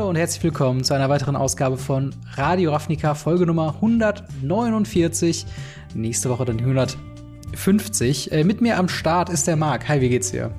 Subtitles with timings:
[0.00, 5.44] Hallo und herzlich willkommen zu einer weiteren Ausgabe von Radio Ravnica, Folge Nummer 149.
[5.92, 8.32] Nächste Woche dann die 150.
[8.32, 9.90] Äh, mit mir am Start ist der Marc.
[9.90, 10.54] Hi, wie geht's dir?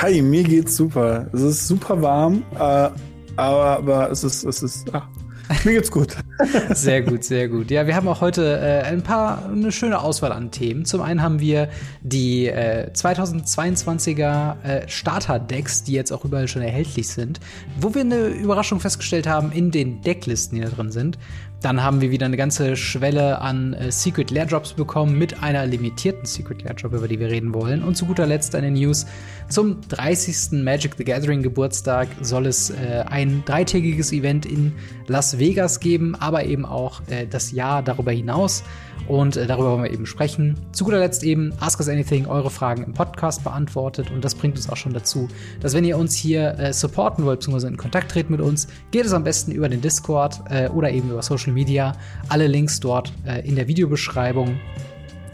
[0.00, 1.26] Hi, mir geht's super.
[1.34, 2.96] Es ist super warm, äh, aber,
[3.36, 5.06] aber es ist, es ist, ach,
[5.64, 6.16] mir geht's gut.
[6.70, 7.70] sehr gut, sehr gut.
[7.70, 10.84] Ja, wir haben auch heute äh, ein paar, eine schöne Auswahl an Themen.
[10.84, 11.68] Zum einen haben wir
[12.02, 17.40] die äh, 2022er äh, Starter-Decks, die jetzt auch überall schon erhältlich sind,
[17.80, 21.18] wo wir eine Überraschung festgestellt haben in den Decklisten, die da drin sind.
[21.62, 25.64] Dann haben wir wieder eine ganze Schwelle an äh, Secret Lair Drops bekommen mit einer
[25.66, 27.82] limitierten Secret Lair Drop, über die wir reden wollen.
[27.82, 29.06] Und zu guter Letzt eine News.
[29.48, 30.62] Zum 30.
[30.62, 34.74] Magic the Gathering Geburtstag soll es äh, ein dreitägiges Event in
[35.06, 38.62] Las Vegas geben, aber eben auch äh, das Jahr darüber hinaus.
[39.08, 40.54] Und äh, darüber wollen wir eben sprechen.
[40.72, 44.10] Zu guter Letzt eben Ask Us Anything, eure Fragen im Podcast beantwortet.
[44.10, 45.28] Und das bringt uns auch schon dazu,
[45.60, 49.06] dass wenn ihr uns hier äh, supporten wollt, beziehungsweise in Kontakt treten mit uns, geht
[49.06, 51.92] es am besten über den Discord äh, oder eben über Social Media.
[52.28, 54.58] Alle Links dort äh, in der Videobeschreibung.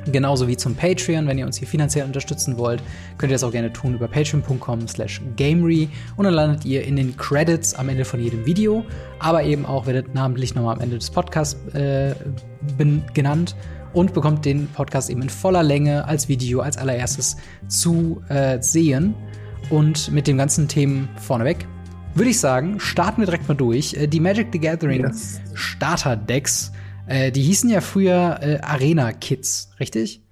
[0.07, 1.27] Genauso wie zum Patreon.
[1.27, 2.83] Wenn ihr uns hier finanziell unterstützen wollt,
[3.19, 6.97] könnt ihr das auch gerne tun über patreon.com slash gamery und dann landet ihr in
[6.97, 8.85] den Credits am Ende von jedem Video,
[9.19, 12.15] aber eben auch werdet namentlich nochmal am Ende des Podcasts äh,
[13.15, 13.55] genannt
[13.93, 17.37] und bekommt den Podcast eben in voller Länge als Video als allererstes
[17.69, 19.15] zu äh, sehen.
[19.71, 21.67] Und mit den ganzen Themen vorneweg
[22.15, 23.95] würde ich sagen, starten wir direkt mal durch.
[23.95, 25.41] Äh, die Magic the Gathering yes.
[25.55, 26.73] Starter Decks
[27.07, 30.23] äh, die hießen ja früher äh, Arena Kids, richtig?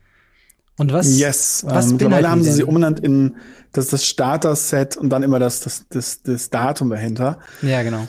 [0.78, 1.18] Und was?
[1.18, 1.64] Yes.
[1.66, 3.36] Was ähm, mittlerweile haben sie sie umbenannt in
[3.72, 7.38] das, das Starter-Set und dann immer das, das, das, das Datum dahinter.
[7.62, 8.08] Ja, genau.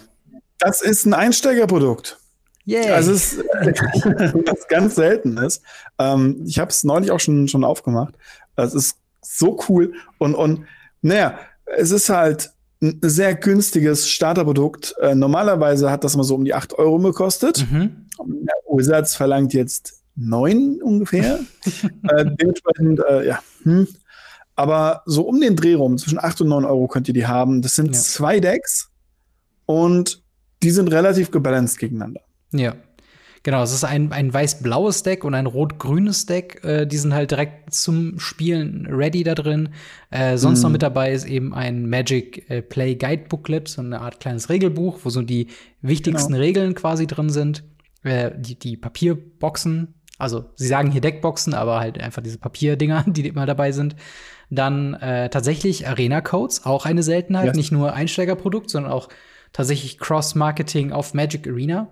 [0.58, 2.18] Das ist ein Einsteigerprodukt.
[2.68, 2.96] Yeah.
[2.96, 5.64] Also es ist was ganz selten ist.
[6.00, 8.14] Ähm, ich habe es neulich auch schon, schon aufgemacht.
[8.56, 10.66] Es ist so cool und, und
[11.02, 12.52] naja, es ist halt
[12.82, 14.96] ein sehr günstiges Starterprodukt.
[15.02, 17.66] Äh, normalerweise hat das mal so um die 8 Euro gekostet.
[17.72, 18.08] Mhm.
[18.20, 21.40] Der Wizards verlangt jetzt 9 ungefähr.
[22.10, 23.40] äh, dementsprechend, äh, ja.
[23.64, 23.88] Hm.
[24.56, 27.62] Aber so um den Dreh rum, zwischen 8 und 9 Euro könnt ihr die haben.
[27.62, 27.94] Das sind ja.
[27.94, 28.90] zwei Decks
[29.66, 30.22] und
[30.62, 32.22] die sind relativ gebalanced gegeneinander.
[32.52, 32.76] Ja.
[33.44, 36.64] Genau, es ist ein, ein weiß-blaues Deck und ein rot-grünes Deck.
[36.64, 39.70] Äh, die sind halt direkt zum Spielen ready da drin.
[40.12, 40.62] Äh, sonst mm.
[40.62, 40.74] noch mhm.
[40.74, 45.00] mit dabei ist eben ein Magic äh, Play Guide Booklet, so eine Art kleines Regelbuch,
[45.04, 45.48] wo so die
[45.82, 46.44] wichtigsten genau.
[46.44, 47.64] Regeln quasi drin sind.
[48.04, 53.28] Äh, die, die Papierboxen, also sie sagen hier Deckboxen, aber halt einfach diese Papierdinger, die
[53.28, 53.96] immer dabei sind.
[54.52, 57.56] Dann äh, tatsächlich Arena-Codes, auch eine Seltenheit, yes.
[57.56, 59.10] nicht nur Einsteigerprodukt, sondern auch
[59.52, 61.90] tatsächlich Cross-Marketing auf Magic Arena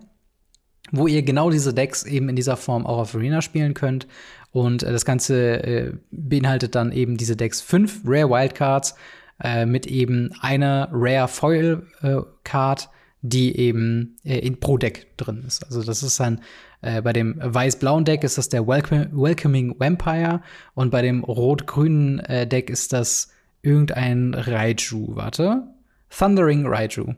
[0.91, 4.07] wo ihr genau diese Decks eben in dieser Form auch auf Arena spielen könnt.
[4.51, 8.95] Und äh, das Ganze äh, beinhaltet dann eben diese Decks fünf Rare Wildcards
[9.41, 12.89] äh, mit eben einer Rare Foil äh, Card,
[13.21, 15.63] die eben äh, in pro Deck drin ist.
[15.65, 16.41] Also das ist dann
[16.81, 20.41] äh, bei dem weiß-blauen Deck ist das der Welcome Welcoming Vampire
[20.73, 23.29] und bei dem rot-grünen Deck ist das
[23.61, 25.15] irgendein Raiju.
[25.15, 25.63] Warte.
[26.09, 27.13] Thundering Raiju.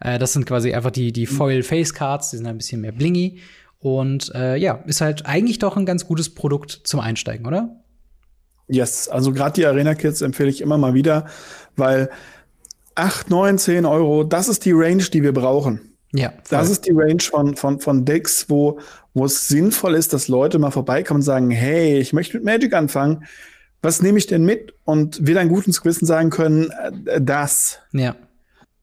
[0.00, 2.92] Äh, das sind quasi einfach die, die Foil Face Cards, die sind ein bisschen mehr
[2.92, 3.40] blingy.
[3.80, 7.76] Und äh, ja, ist halt eigentlich doch ein ganz gutes Produkt zum Einsteigen, oder?
[8.66, 11.26] Yes, also gerade die Arena Kits empfehle ich immer mal wieder,
[11.76, 12.10] weil
[12.96, 15.96] 8, 9, 10 Euro, das ist die Range, die wir brauchen.
[16.12, 16.30] Ja.
[16.30, 16.58] Voll.
[16.58, 18.80] Das ist die Range von, von, von Decks, wo,
[19.14, 22.74] wo es sinnvoll ist, dass Leute mal vorbeikommen und sagen, hey, ich möchte mit Magic
[22.74, 23.24] anfangen.
[23.80, 24.74] Was nehme ich denn mit?
[24.84, 26.70] Und wir dann guten Gewissen sagen können,
[27.06, 27.78] äh, das.
[27.92, 28.16] Ja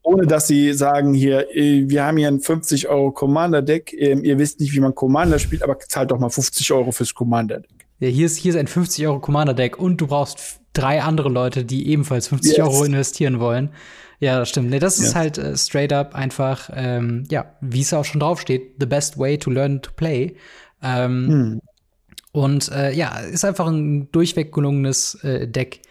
[0.06, 4.38] ohne dass sie sagen, hier, äh, wir haben hier ein 50 Euro Commander-Deck, ähm, ihr
[4.38, 7.70] wisst nicht, wie man Commander spielt, aber zahlt doch mal 50 Euro fürs Commander-Deck.
[8.00, 11.66] Ja, hier ist, hier ist ein 50 Euro Commander-Deck und du brauchst drei andere Leute,
[11.66, 12.68] die ebenfalls 50 yes.
[12.68, 13.70] Euro investieren wollen.
[14.20, 14.70] Ja, das stimmt.
[14.70, 15.08] Nee, das yes.
[15.08, 19.18] ist halt äh, straight up einfach, ähm, ja, wie es auch schon draufsteht, the best
[19.18, 20.36] way to learn to play.
[20.84, 21.62] Ähm, hm.
[22.32, 25.82] Und äh, ja, ist einfach ein durchweg gelungenes äh, Deck.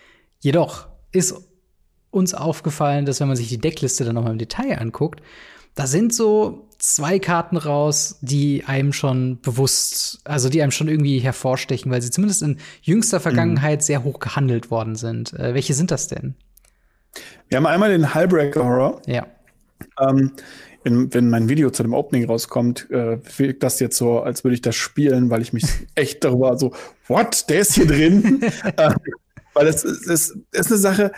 [0.41, 1.35] Jedoch ist
[2.15, 5.21] uns aufgefallen, dass wenn man sich die Deckliste dann nochmal im Detail anguckt,
[5.75, 11.19] da sind so zwei Karten raus, die einem schon bewusst, also die einem schon irgendwie
[11.19, 13.85] hervorstechen, weil sie zumindest in jüngster Vergangenheit mhm.
[13.85, 15.33] sehr hoch gehandelt worden sind.
[15.33, 16.35] Äh, welche sind das denn?
[17.49, 19.03] Wir haben einmal den Hullbreaker Horror.
[19.07, 19.27] Ja.
[20.01, 20.33] Ähm,
[20.85, 24.55] in, wenn mein Video zu dem Opening rauskommt, äh, wirkt das jetzt so, als würde
[24.55, 25.65] ich das spielen, weil ich mich
[25.95, 26.73] echt darüber so,
[27.09, 28.43] what, der ist hier drin.
[28.77, 28.91] äh,
[29.55, 31.13] weil es, es, es ist eine Sache,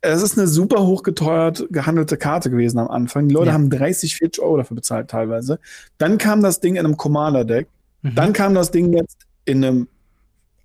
[0.00, 3.28] es ist eine super hochgeteuert gehandelte Karte gewesen am Anfang.
[3.28, 3.52] Die Leute ja.
[3.54, 5.58] haben 30, 40 Euro dafür bezahlt teilweise.
[5.98, 7.68] Dann kam das Ding in einem Commander-Deck.
[8.02, 8.14] Mhm.
[8.14, 9.88] Dann kam das Ding jetzt in einem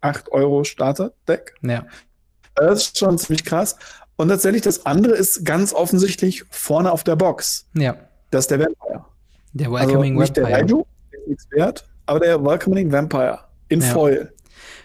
[0.02, 1.56] 8 Euro Starter-Deck.
[1.62, 1.86] Ja.
[2.56, 3.78] Das ist schon ziemlich krass.
[4.16, 7.66] Und tatsächlich, das andere ist ganz offensichtlich vorne auf der Box.
[7.74, 7.96] Ja.
[8.30, 9.06] Das ist der Vampire.
[9.54, 10.66] Der Welcoming also nicht Vampire.
[10.66, 13.88] Der Raiju, der ist nichts wert, aber der Welcoming Vampire in Ja.
[13.88, 14.34] Foil.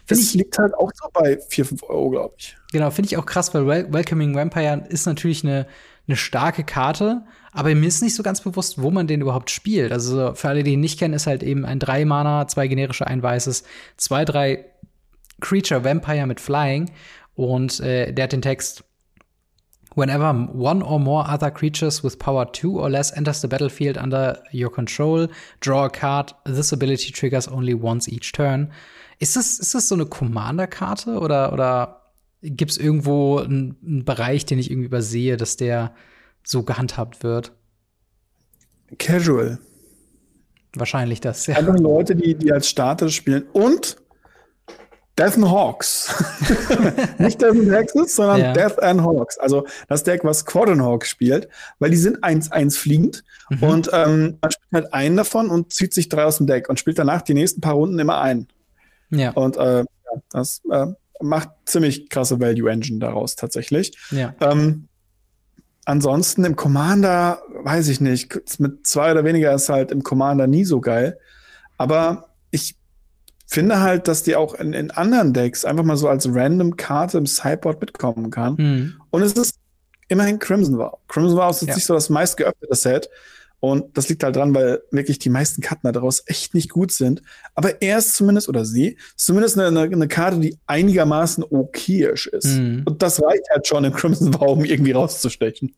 [0.06, 2.56] Das ich- liegt halt auch so bei 4, 5 Euro, glaube ich.
[2.73, 5.67] Genau, finde ich auch krass, weil Wel Welcoming Vampire ist natürlich eine,
[6.06, 9.91] eine starke Karte, aber mir ist nicht so ganz bewusst, wo man den überhaupt spielt.
[9.93, 13.23] Also für alle, die ihn nicht kennen, ist halt eben ein 3-Mana, zwei generische, ein
[13.23, 13.64] weißes,
[13.99, 14.64] 2-3
[15.41, 16.91] Creature Vampire mit Flying
[17.35, 18.85] und äh, der hat den Text
[19.94, 24.43] Whenever one or more other creatures with power 2 or less enters the battlefield under
[24.53, 25.26] your control,
[25.61, 26.35] draw a card.
[26.44, 28.70] This ability triggers only once each turn.
[29.18, 32.02] Ist das, ist das so eine Commander-Karte oder, oder
[32.42, 35.94] gibt es irgendwo einen, einen Bereich, den ich irgendwie übersehe, dass der
[36.44, 37.52] so gehandhabt wird?
[38.98, 39.58] Casual.
[40.74, 41.56] Wahrscheinlich das, ja.
[41.56, 43.44] Einfach Leute, die, die als Starter spielen.
[43.52, 43.96] Und
[45.19, 46.14] Death and Hawks.
[47.19, 48.52] Nicht Death and Hexes, sondern Ja.
[48.52, 49.38] Death and Hawks.
[49.38, 51.48] Also das Deck, was Quadrant Hawks spielt,
[51.78, 53.24] weil die sind 1-1 fliegend.
[53.48, 53.62] Mhm.
[53.62, 56.78] Und ähm, man spielt halt einen davon und zieht sich drei aus dem Deck und
[56.78, 58.48] spielt danach die nächsten paar Runden immer einen.
[59.11, 59.85] Ja, Und äh,
[60.31, 60.87] das äh,
[61.20, 63.97] macht ziemlich krasse Value Engine daraus tatsächlich.
[64.11, 64.35] ja.
[64.41, 64.88] Ähm,
[65.85, 70.64] ansonsten im Commander, weiß ich nicht, mit zwei oder weniger ist halt im Commander nie
[70.64, 71.19] so geil.
[71.79, 72.76] Aber ich
[73.47, 77.19] finde halt, dass die auch in, in anderen Decks einfach mal so als random Karte
[77.19, 78.56] im Sideboard mitkommen kann.
[78.58, 78.94] Hm.
[79.11, 79.56] Und es ist
[80.08, 80.99] immerhin Crimson Vow.
[81.08, 81.75] Crimson Vow ist jetzt Ja.
[81.76, 83.08] nicht so das meist geöffnete Set.
[83.61, 87.23] Und das liegt halt dran, weil wirklich die meisten Karten daraus echt nicht gut sind.
[87.55, 92.58] Aber er ist zumindest, oder sie, ist zumindest eine, eine, Karte, die einigermaßen okayisch ist.
[92.58, 92.82] Mhm.
[92.85, 95.75] Und das reicht halt schon im Crimson Vow, um irgendwie rauszustechen.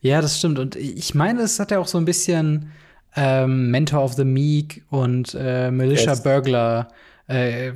[0.00, 0.58] Ja, das stimmt.
[0.58, 2.72] Und ich meine, es hat ja auch so ein bisschen
[3.16, 6.22] ähm, Mentor of the Meek und äh, Militia Yes.
[6.22, 6.88] Burglar
[7.28, 7.72] äh,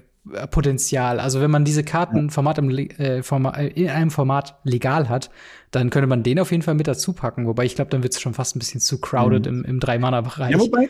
[0.50, 1.20] Potenzial.
[1.20, 5.30] Also wenn man diese Karten Format im, äh, Forma äh, in einem Format legal hat,
[5.70, 7.46] dann könnte man den auf jeden Fall mit dazu packen.
[7.46, 10.52] Wobei ich glaube, dann wird es schon fast ein bisschen zu crowded im, im Drei-Mana-Bereich.
[10.52, 10.88] Ja, wobei,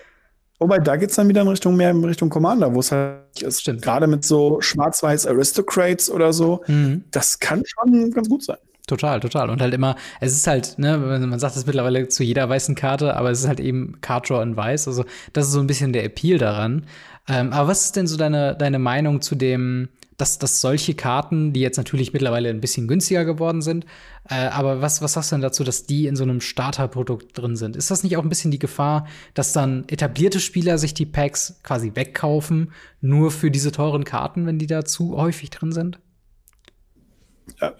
[0.61, 3.65] wobei da geht's dann wieder in Richtung mehr in Richtung Commander, wo es halt ist.
[3.83, 7.05] Gerade mit so schwarz-weiß Aristocrates oder so, Mhm.
[7.11, 8.59] das kann schon ganz gut sein.
[8.87, 9.49] Total, total.
[9.49, 13.17] Und halt immer, es ist halt, ne, man sagt es mittlerweile zu jeder weißen Karte,
[13.17, 14.89] aber es ist halt eben Card Draw in weiß.
[14.89, 16.85] Also, das ist so ein bisschen der Appeal daran.
[17.29, 21.53] Ähm, aber was ist denn so deine, deine Meinung zu dem, dass, dass solche Karten,
[21.53, 23.85] die jetzt natürlich mittlerweile ein bisschen günstiger geworden sind,
[24.29, 27.57] äh, aber was, was sagst du denn dazu, dass die in so einem Starterprodukt drin
[27.57, 27.75] sind?
[27.77, 31.61] Ist das nicht auch ein bisschen die Gefahr, dass dann etablierte Spieler sich die Packs
[31.65, 35.99] quasi wegkaufen, nur für diese teuren Karten, wenn die da zu häufig drin sind?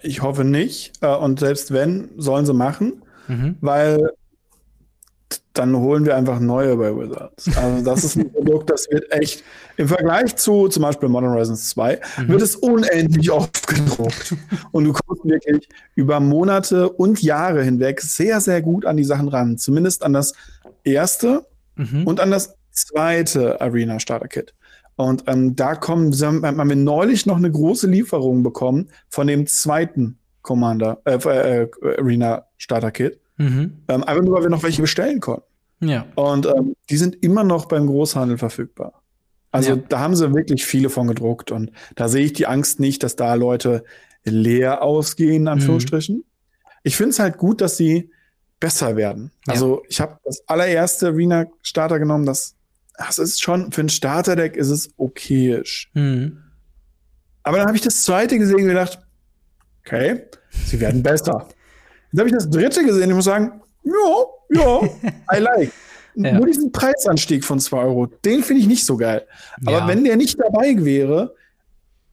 [0.01, 0.93] Ich hoffe nicht.
[1.01, 3.57] Äh, Und selbst wenn, sollen sie machen, Mhm.
[3.61, 4.11] weil
[5.57, 7.55] dann holen wir einfach neue bei Wizards.
[7.57, 9.43] Also das ist ein Produkt, das wird echt
[9.77, 12.27] im Vergleich zu zum Beispiel Modern Horizons 2 Mhm.
[12.29, 14.35] wird es unendlich oft gedruckt.
[14.71, 19.27] Und du kommst wirklich über Monate und Jahre hinweg sehr, sehr gut an die Sachen
[19.27, 19.57] ran.
[19.57, 20.33] Zumindest an das
[20.83, 21.45] erste
[21.77, 22.07] Mhm.
[22.07, 24.53] und an das zweite Arena Starter Kit.
[24.97, 29.45] Und ähm, da kommen, haben, haben wir neulich noch eine große Lieferung bekommen von dem
[29.45, 33.19] zweiten Commander, äh, äh, Arena Starter Kit.
[33.37, 33.83] Mhm.
[33.87, 35.43] Ähm, einfach nur, weil wir noch welche bestellen konnten.
[35.81, 36.05] Ja.
[36.15, 39.01] Und ähm, die sind immer noch beim Großhandel verfügbar.
[39.51, 39.75] Also Ja.
[39.75, 41.51] da haben sie wirklich viele von gedruckt.
[41.51, 43.83] Und da sehe ich die Angst nicht, dass da Leute
[44.23, 45.47] leer ausgehen, in Mhm.
[45.49, 46.23] Anführungsstrichen.
[46.83, 48.09] Ich finde es halt gut, dass sie
[48.59, 49.31] besser werden.
[49.47, 49.53] Ja.
[49.53, 52.55] Also ich habe das allererste Arena Starter genommen, das,
[52.97, 55.89] das ist schon, für ein Starterdeck ist es okayisch.
[55.93, 56.41] Mhm.
[57.43, 58.99] Aber dann habe ich das zweite gesehen und gedacht,
[59.85, 60.23] okay,
[60.65, 61.47] sie werden besser.
[62.15, 64.81] Dann habe ich das dritte gesehen und ich muss sagen, ja, ja,
[65.33, 65.71] I like.
[66.15, 66.31] Ja.
[66.33, 69.25] Nur diesen Preisanstieg von 2 Euro, den finde ich nicht so geil.
[69.65, 69.87] Aber Ja.
[69.87, 71.35] wenn der nicht dabei wäre,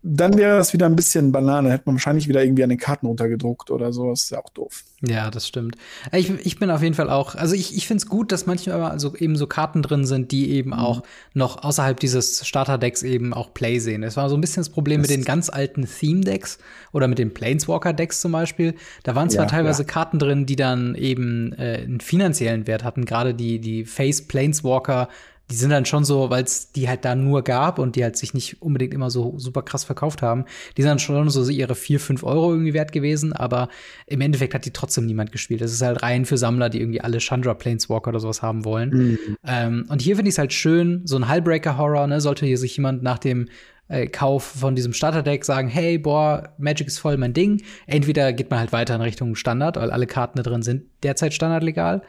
[0.05, 1.71] dann wäre das wieder ein bisschen Banane.
[1.71, 4.11] Hätte man wahrscheinlich wieder irgendwie an den Karten runtergedruckt oder so.
[4.11, 4.83] Das ist ja auch doof.
[5.01, 5.77] Ja, das stimmt.
[6.13, 8.83] Ich, ich bin auf jeden Fall auch, also ich, ich finde es gut, dass manchmal
[8.83, 11.03] also eben so Karten drin sind, die eben auch
[11.35, 14.03] noch außerhalb dieses Starterdecks eben auch Play sehen.
[14.03, 16.59] Es war so ein bisschen das Problem mit Das- den ganz alten Theme-Decks
[16.93, 18.75] oder mit den Planeswalker-Decks zum Beispiel.
[19.05, 19.89] Da waren zwar Ja, teilweise ja.
[19.89, 25.09] Karten drin, die dann eben äh, einen finanziellen Wert hatten, gerade die, die Face Planeswalker
[25.53, 28.17] die sind dann schon so, weil es die halt da nur gab und die halt
[28.17, 30.47] sich nicht unbedingt immer so super krass verkauft haben,
[30.79, 33.69] die sind dann schon so ihre 4, 5 Euro irgendwie wert gewesen, aber
[34.07, 35.61] im Endeffekt hat die trotzdem niemand gespielt.
[35.61, 39.19] Das ist halt rein für Sammler, die irgendwie alle Chandra Planeswalker oder sowas haben wollen.
[39.47, 42.75] Ähm, und hier finde ich es halt schön, so ein Hullbreaker-Horror, ne, sollte hier sich
[42.75, 43.49] jemand nach dem
[43.89, 47.63] äh, Kauf von diesem Starterdeck sagen, hey, boah, Magic ist voll mein Ding.
[47.87, 51.35] Entweder geht man halt weiter in Richtung Standard, weil alle Karten da drin sind derzeit
[51.35, 52.03] standardlegal.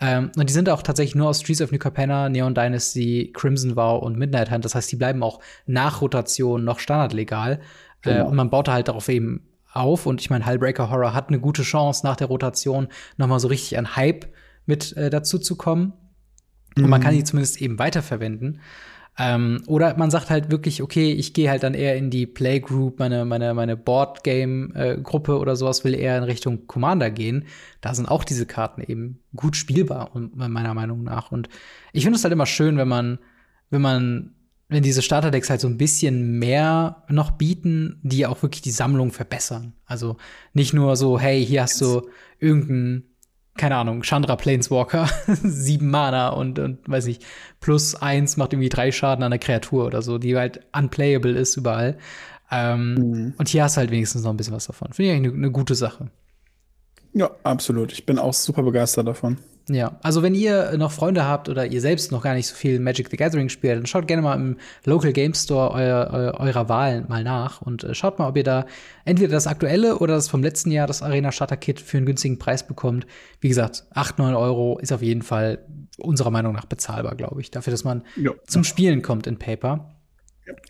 [0.00, 3.74] Ähm, und die sind auch tatsächlich nur aus Streets of New Capenna, Neon Dynasty, Crimson
[3.76, 4.64] Vow und Midnight Hunt.
[4.64, 7.54] Das heißt, die bleiben auch nach Rotation noch standardlegal.
[7.54, 7.58] Äh,
[8.12, 8.28] Genau.
[8.28, 10.06] und man baut halt darauf eben auf.
[10.06, 13.76] Und ich meine, Hullbreaker Horror hat eine gute Chance, nach der Rotation nochmal so richtig
[13.78, 14.26] an Hype
[14.66, 15.94] mit äh, dazu zu kommen.
[16.76, 16.84] Mhm.
[16.84, 18.60] Und man kann die zumindest eben weiterverwenden.
[19.20, 23.00] Ähm, oder man sagt halt wirklich, okay, ich gehe halt dann eher in die Playgroup,
[23.00, 27.46] meine, meine, meine Boardgame-Gruppe oder sowas, will eher in Richtung Commander gehen.
[27.80, 31.32] Da sind auch diese Karten eben gut spielbar, meiner Meinung nach.
[31.32, 31.48] Und
[31.92, 33.18] ich finde es halt immer schön, wenn man,
[33.70, 34.34] wenn man,
[34.68, 39.10] wenn diese Starterdecks halt so ein bisschen mehr noch bieten, die auch wirklich die Sammlung
[39.10, 39.72] verbessern.
[39.84, 40.16] Also
[40.52, 42.08] nicht nur so, hey, hier hast du
[42.38, 43.02] irgendein
[43.58, 47.20] keine Ahnung, Chandra Planeswalker, sieben Mana und, und weiß ich,
[47.60, 51.56] plus eins macht irgendwie drei Schaden an der Kreatur oder so, die halt unplayable ist
[51.56, 51.98] überall.
[52.50, 53.34] Ähm, mhm.
[53.36, 54.92] Und hier hast du halt wenigstens noch ein bisschen was davon.
[54.92, 56.10] Finde ich eigentlich eine ne gute Sache.
[57.18, 57.92] Ja, absolut.
[57.92, 59.38] Ich bin auch super begeistert davon.
[59.68, 62.78] Ja, also wenn ihr noch Freunde habt oder ihr selbst noch gar nicht so viel
[62.78, 66.68] Magic the Gathering spielt, dann schaut gerne mal im Local Game Store euer, euer, eurer
[66.68, 68.66] Wahl mal nach und äh, schaut mal, ob ihr da
[69.04, 72.38] entweder das aktuelle oder das vom letzten Jahr, das Arena Starter Kit, für einen günstigen
[72.38, 73.04] Preis bekommt.
[73.40, 75.58] Wie gesagt, 8, 9 Euro ist auf jeden Fall
[75.98, 78.30] unserer Meinung nach bezahlbar, glaube ich, dafür, dass man ja.
[78.46, 79.90] zum Spielen kommt in Paper.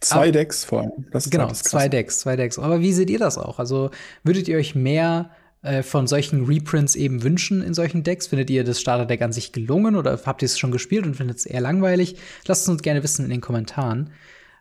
[0.01, 1.07] Zwei Aber, Decks vor allem.
[1.31, 2.59] genau, halt zwei Decks, zwei Decks.
[2.59, 3.59] Aber wie seht ihr das auch?
[3.59, 3.91] Also
[4.25, 5.31] würdet ihr euch mehr
[5.63, 8.29] äh, von solchen Reprints eben wünschen in solchen Decks?
[8.29, 11.39] Findet ihr das Starterdeck an sich gelungen oder habt ihr es schon gespielt und findet
[11.39, 12.17] es eher langweilig?
[12.47, 14.11] Lasst es uns gerne wissen in den Kommentaren.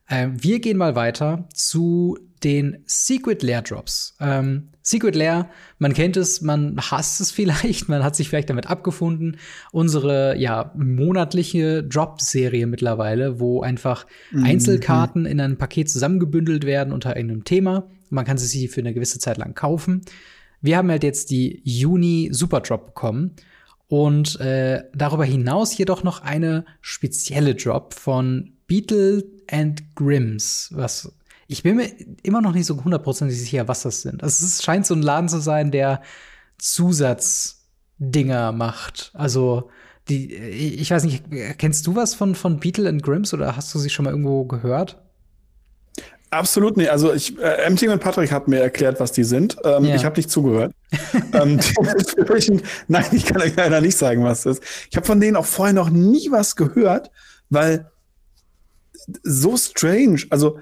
[0.07, 4.15] Äh, wir gehen mal weiter zu den Secret Lair Drops.
[4.19, 5.49] Ähm, Secret Lair,
[5.79, 9.37] man kennt es, man hasst es vielleicht, man hat sich vielleicht damit abgefunden.
[9.71, 14.43] Unsere ja monatliche Drop-Serie mittlerweile, wo einfach mhm.
[14.45, 17.89] Einzelkarten in ein Paket zusammengebündelt werden unter einem Thema.
[18.09, 20.01] Man kann sie sich für eine gewisse Zeit lang kaufen.
[20.61, 23.35] Wir haben halt jetzt die Juni Superdrop bekommen
[23.87, 31.11] und äh, darüber hinaus jedoch noch eine spezielle Drop von Beetle and Grimms, was
[31.47, 31.89] ich bin mir
[32.23, 34.21] immer noch nicht so hundertprozentig sicher, was das sind.
[34.21, 36.01] Also es scheint so ein Laden zu sein, der
[36.57, 39.11] Zusatzdinger macht.
[39.13, 39.69] Also
[40.09, 41.23] die, ich weiß nicht,
[41.57, 44.45] kennst du was von, von Beetle and Grimms oder hast du sie schon mal irgendwo
[44.45, 45.01] gehört?
[46.29, 46.89] Absolut nicht.
[46.89, 49.57] Also ich, äh, Empting und Patrick hat mir erklärt, was die sind.
[49.63, 49.95] Ähm, ja.
[49.95, 50.73] Ich habe nicht zugehört.
[51.33, 51.59] ähm,
[52.87, 54.63] nein, ich kann euch leider nicht sagen, was das ist.
[54.89, 57.11] Ich habe von denen auch vorher noch nie was gehört,
[57.49, 57.89] weil
[59.23, 60.23] so strange.
[60.29, 60.59] Also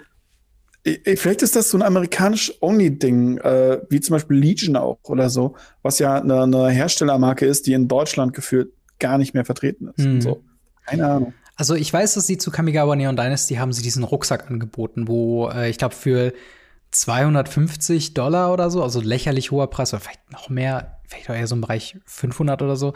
[1.15, 5.97] vielleicht ist das so ein amerikanisch-only-Ding, äh, wie zum Beispiel Legion auch oder so, was
[5.97, 10.05] ja eine, eine Herstellermarke ist, die in Deutschland gefühlt gar nicht mehr vertreten ist.
[10.05, 10.21] Mhm.
[10.21, 10.43] So.
[10.85, 11.33] Keine Ahnung.
[11.55, 15.49] Also ich weiß, dass sie zu Kamigawa Neon Dynasty haben sie diesen Rucksack angeboten, wo
[15.49, 16.33] äh, ich glaube für
[16.91, 21.47] 250 Dollar oder so, also lächerlich hoher Preis oder vielleicht noch mehr, vielleicht auch eher
[21.47, 22.93] so im Bereich 500 oder so,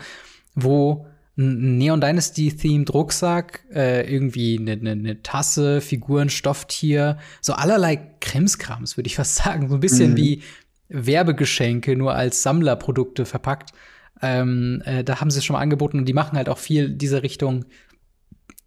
[0.55, 1.05] wo
[1.37, 7.95] ein Neon Dynasty themed Rucksack, äh, irgendwie eine ne, ne Tasse, Figuren, Stofftier, so allerlei
[8.19, 10.17] Krimskrams, würde ich fast sagen, so ein bisschen mhm.
[10.17, 10.43] wie
[10.89, 13.71] Werbegeschenke nur als Sammlerprodukte verpackt.
[14.21, 16.89] Ähm, äh, da haben sie es schon mal angeboten und die machen halt auch viel
[16.89, 17.65] diese Richtung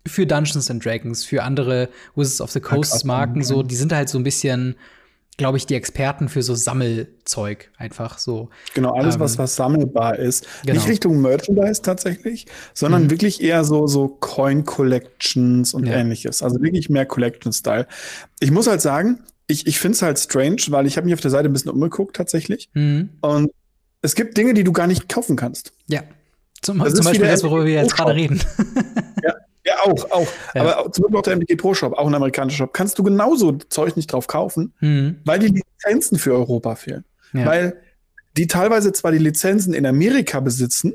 [0.07, 4.09] für Dungeons and Dragons, für andere Wizards of the Coast Marken, so, die sind halt
[4.09, 4.77] so ein bisschen,
[5.37, 8.51] glaube ich, die Experten für so Sammelzeug einfach so.
[8.75, 10.47] Genau, alles, ähm, was, was sammelbar ist.
[10.63, 10.75] Genau.
[10.75, 13.11] Nicht Richtung Merchandise tatsächlich, sondern mhm.
[13.11, 15.95] wirklich eher so, so Coin Collections und ja.
[15.95, 16.43] ähnliches.
[16.43, 17.87] Also wirklich mehr Collection-Style.
[18.41, 21.21] Ich muss halt sagen, ich, ich finde es halt strange, weil ich habe mich auf
[21.21, 22.71] der Seite ein bisschen umgeguckt tatsächlich.
[22.75, 23.11] Mhm.
[23.21, 23.53] Und
[24.01, 25.73] es gibt Dinge, die du gar nicht kaufen kannst.
[25.87, 26.03] Ja.
[26.61, 28.41] Zum, zum Beispiel das, worüber wir jetzt gerade reden.
[29.25, 29.35] Ja,
[29.83, 30.27] auch, auch.
[30.55, 30.63] Ja.
[30.63, 33.53] Aber zum Beispiel auch der MDG Pro Shop, auch ein amerikanischer Shop, kannst du genauso
[33.53, 35.21] Zeug nicht drauf kaufen, mhm.
[35.25, 37.05] weil die Lizenzen für Europa fehlen.
[37.33, 37.47] Ja.
[37.47, 37.77] Weil
[38.37, 40.95] die teilweise zwar die Lizenzen in Amerika besitzen,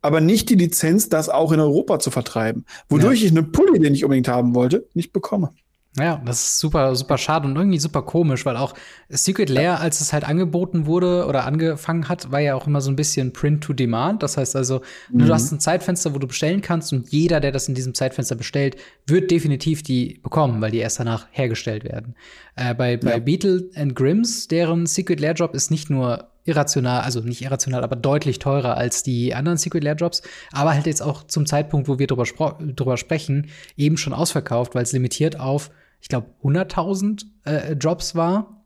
[0.00, 2.66] aber nicht die Lizenz, das auch in Europa zu vertreiben.
[2.88, 3.26] Wodurch ja.
[3.26, 5.54] ich einen Pulli, den ich unbedingt haben wollte, nicht bekomme.
[5.98, 8.72] Ja, das ist super, super schade und irgendwie super komisch, weil auch
[9.10, 12.90] Secret Lair, als es halt angeboten wurde oder angefangen hat, war ja auch immer so
[12.90, 14.22] ein bisschen Print to Demand.
[14.22, 14.80] Das heißt also,
[15.10, 15.26] mhm.
[15.26, 18.36] du hast ein Zeitfenster, wo du bestellen kannst und jeder, der das in diesem Zeitfenster
[18.36, 22.14] bestellt, wird definitiv die bekommen, weil die erst danach hergestellt werden.
[22.56, 23.18] Äh, bei, bei ja.
[23.18, 27.96] Beetle and Grimms, deren Secret Lair Job ist nicht nur irrational, also nicht irrational, aber
[27.96, 30.22] deutlich teurer als die anderen Secret Lair Drops,
[30.52, 32.24] aber halt jetzt auch zum Zeitpunkt, wo wir drüber,
[32.58, 35.70] drüber sprechen, eben schon ausverkauft, weil es limitiert auf
[36.02, 38.64] ich glaube, 100.000 äh, Drops war.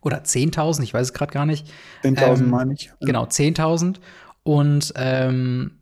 [0.00, 1.70] Oder 10.000, ich weiß es gerade gar nicht.
[2.02, 2.90] 10.000 ähm, meine ich.
[3.00, 4.00] Genau, 10.000.
[4.42, 5.78] Und ähm,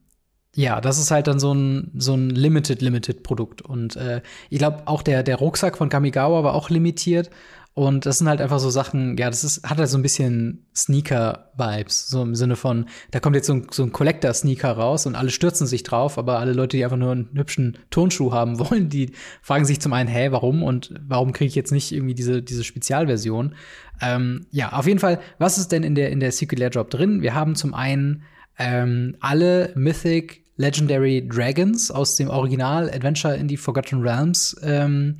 [0.55, 3.63] ja, das ist halt dann so ein, so ein Limited, Limited Produkt.
[3.63, 7.31] Und äh, ich glaube, auch der, der Rucksack von Kamigawa war auch limitiert.
[7.75, 10.67] Und das sind halt einfach so Sachen, ja, das ist, hat halt so ein bisschen
[10.77, 12.07] Sneaker-Vibes.
[12.07, 15.31] So im Sinne von, da kommt jetzt so ein, so ein Collector-Sneaker raus und alle
[15.31, 19.13] stürzen sich drauf, aber alle Leute, die einfach nur einen hübschen Turnschuh haben wollen, die
[19.41, 22.63] fragen sich zum einen, hä, warum und warum kriege ich jetzt nicht irgendwie diese, diese
[22.63, 23.55] Spezialversion?
[24.03, 26.91] Ähm, ja, auf jeden Fall, was ist denn in der, in der Secret Lair Drop
[26.91, 27.23] drin?
[27.23, 28.23] Wir haben zum einen
[28.59, 35.17] ähm, alle Mythic Legendary Dragons aus dem Original Adventure in the Forgotten Realms ähm,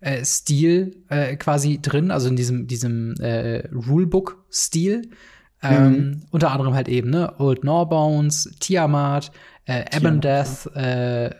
[0.00, 5.10] äh, Stil äh, quasi drin, also in diesem, diesem äh, Rulebook-Stil.
[5.62, 6.22] Ähm, mhm.
[6.30, 9.32] Unter anderem halt eben, ne, Old Norbones, Tiamat,
[9.64, 11.30] äh, Ebendeth, äh,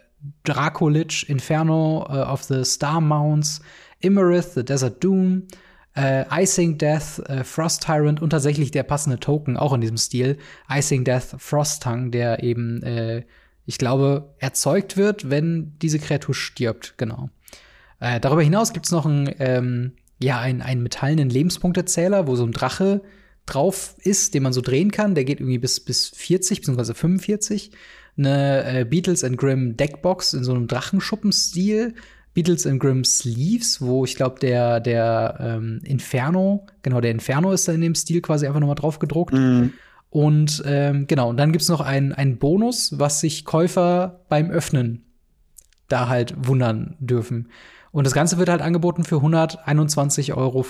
[0.43, 3.61] Dracolich, Inferno äh, of the Star Mounts,
[4.01, 5.45] Imerith, The Desert Doom,
[5.97, 10.39] äh, Icing Death, äh, Frost Tyrant und tatsächlich der passende Token, auch in diesem Stil,
[10.71, 13.25] Icing Death, Frost Tongue, der eben, äh,
[13.65, 17.31] ich glaube, erzeugt wird, wenn diese Kreatur stirbt, genau.
[17.99, 22.45] Äh, darüber hinaus gibt es noch einen, ähm, ja, einen, einen metallenen Lebenspunktezähler, wo so
[22.45, 23.03] ein Drache
[23.47, 25.15] drauf ist, den man so drehen kann.
[25.15, 26.95] Der geht irgendwie bis, bis 40 bzw.
[26.95, 27.71] 45.
[28.19, 31.95] Eine äh, Beatles and Grimm Deckbox in so einem Drachenschuppenstil.
[32.37, 37.67] Beatles and Grimm Sleeves, wo ich glaube, der, der ähm, Inferno, genau, der Inferno ist
[37.67, 39.33] da in dem Stil quasi einfach nochmal drauf gedruckt.
[39.33, 39.73] Mhm.
[40.11, 45.07] Und ähm, genau, und dann gibt's noch einen Bonus, was sich Käufer beim Öffnen
[45.89, 47.49] da halt wundern dürfen.
[47.97, 50.63] Und das Ganze wird halt angeboten für 121,95 Euro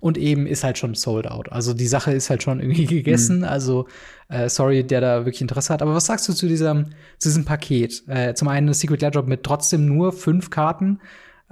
[0.00, 1.52] und eben ist halt schon sold out.
[1.52, 3.40] Also die Sache ist halt schon irgendwie gegessen.
[3.40, 3.44] Mhm.
[3.44, 3.88] Also
[4.30, 5.82] äh, sorry, der da wirklich Interesse hat.
[5.82, 6.86] Aber was sagst du zu diesem,
[7.18, 8.04] zu diesem Paket?
[8.08, 10.98] Äh, zum einen eine Secret Lair Drop mit trotzdem nur fünf Karten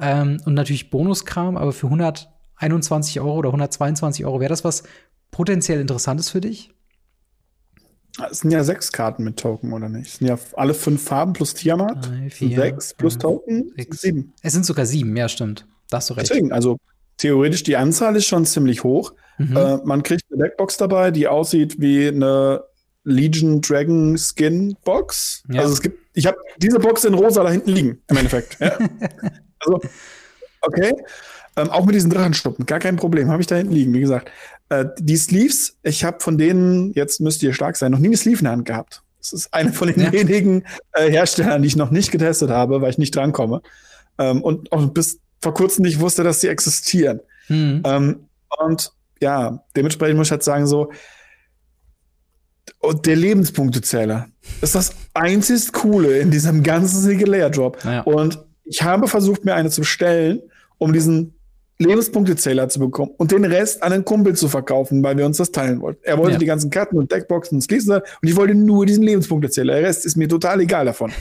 [0.01, 4.85] ähm, und natürlich Bonuskram, aber für 121 Euro oder 122 Euro wäre das was
[5.31, 6.73] potenziell Interessantes für dich?
[8.31, 10.09] Es sind ja sechs Karten mit Token, oder nicht?
[10.09, 12.09] Es sind ja alle fünf Farben plus Tiamat.
[12.09, 13.73] Drei, vier, sechs plus fünf, Token.
[13.77, 14.01] Sechs.
[14.03, 14.35] Sieben.
[14.43, 15.67] Es sind sogar sieben, ja, stimmt.
[15.89, 16.29] Da hast du recht.
[16.31, 16.77] Deswegen, also
[17.17, 19.15] theoretisch die Anzahl ist schon ziemlich hoch.
[19.39, 19.57] Mhm.
[19.57, 22.65] Äh, man kriegt eine Deckbox dabei, die aussieht wie eine
[23.05, 25.43] Legion Dragon Skin Box.
[25.49, 25.63] Ja.
[25.63, 28.59] Also es gibt, ich habe diese Box in rosa da hinten liegen, im Endeffekt.
[28.61, 28.77] ja.
[29.65, 29.81] Also,
[30.63, 30.93] okay.
[31.55, 34.29] Ähm, auch mit diesen Drachenstuppen, gar kein Problem, habe ich da hinten liegen, wie gesagt.
[34.73, 38.17] Äh, die Sleeves, ich habe von denen, jetzt müsst ihr stark sein, noch nie eine
[38.17, 39.03] Sleeve in der Hand gehabt.
[39.19, 40.13] Das ist eine von den ja.
[40.13, 43.61] wenigen äh, Herstellern, die ich noch nicht getestet habe, weil ich nicht drankomme.
[44.19, 47.21] Ähm, und auch bis vor kurzem nicht wusste, dass sie existieren.
[47.49, 47.83] Mhm.
[47.85, 48.21] Ähm,
[48.61, 50.91] und ja, dementsprechend muss ich halt sagen, so,
[52.79, 54.29] und der Lebenspunktezähler
[54.63, 57.79] ist das einzig Coole in diesem ganzen Single-Layer-Job.
[57.85, 58.01] Ja.
[58.01, 60.41] Und ich habe versucht, mir eine zu bestellen,
[60.79, 61.35] um diesen
[61.83, 65.53] Lebenspunktezähler zu bekommen und den Rest an einen Kumpel zu verkaufen, weil wir uns das
[65.53, 66.01] teilen wollten.
[66.05, 66.39] Er wollte ja.
[66.39, 69.75] die ganzen Karten und Deckboxen und Schließen und ich wollte nur diesen Lebenspunktezähler.
[69.75, 71.13] Der Rest ist mir total egal davon.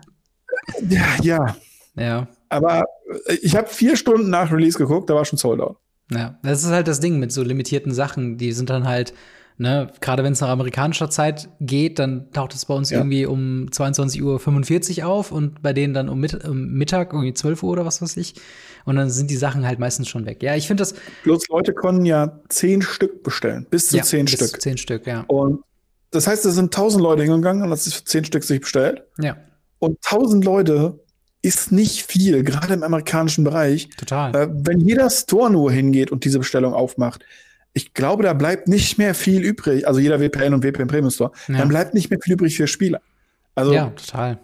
[0.88, 1.56] ja, ja.
[1.96, 2.28] Ja.
[2.48, 2.84] Aber
[3.26, 5.78] äh, ich habe vier Stunden nach Release geguckt, da war schon Sold Out.
[6.10, 8.38] Ja, das ist halt das Ding mit so limitierten Sachen.
[8.38, 9.12] Die sind dann halt
[9.58, 12.98] Ne, gerade wenn es nach amerikanischer Zeit geht, dann taucht es bei uns ja.
[12.98, 17.62] irgendwie um 22.45 Uhr auf und bei denen dann um, Mit um Mittag, irgendwie 12
[17.62, 18.34] Uhr oder was weiß ich.
[18.84, 20.42] Und dann sind die Sachen halt meistens schon weg.
[20.42, 20.94] Ja, ich finde das.
[21.24, 23.66] Bloß Leute konnten ja zehn Stück bestellen.
[23.70, 24.48] Bis zu ja, zehn bis Stück.
[24.48, 25.24] Zu zehn Stück, ja.
[25.26, 25.60] Und
[26.10, 29.04] das heißt, es sind tausend Leute hingegangen und hat sich für zehn Stück sich bestellt.
[29.18, 29.38] Ja.
[29.78, 31.00] Und tausend Leute
[31.40, 33.88] ist nicht viel, gerade im amerikanischen Bereich.
[33.96, 34.34] Total.
[34.34, 37.24] Äh, wenn jeder Store nur hingeht und diese Bestellung aufmacht,
[37.76, 41.30] ich glaube, da bleibt nicht mehr viel übrig, also jeder WPN und WPN Premium Store,
[41.46, 41.58] ja.
[41.58, 43.02] dann bleibt nicht mehr viel übrig für Spieler.
[43.54, 44.38] Also, ja, total.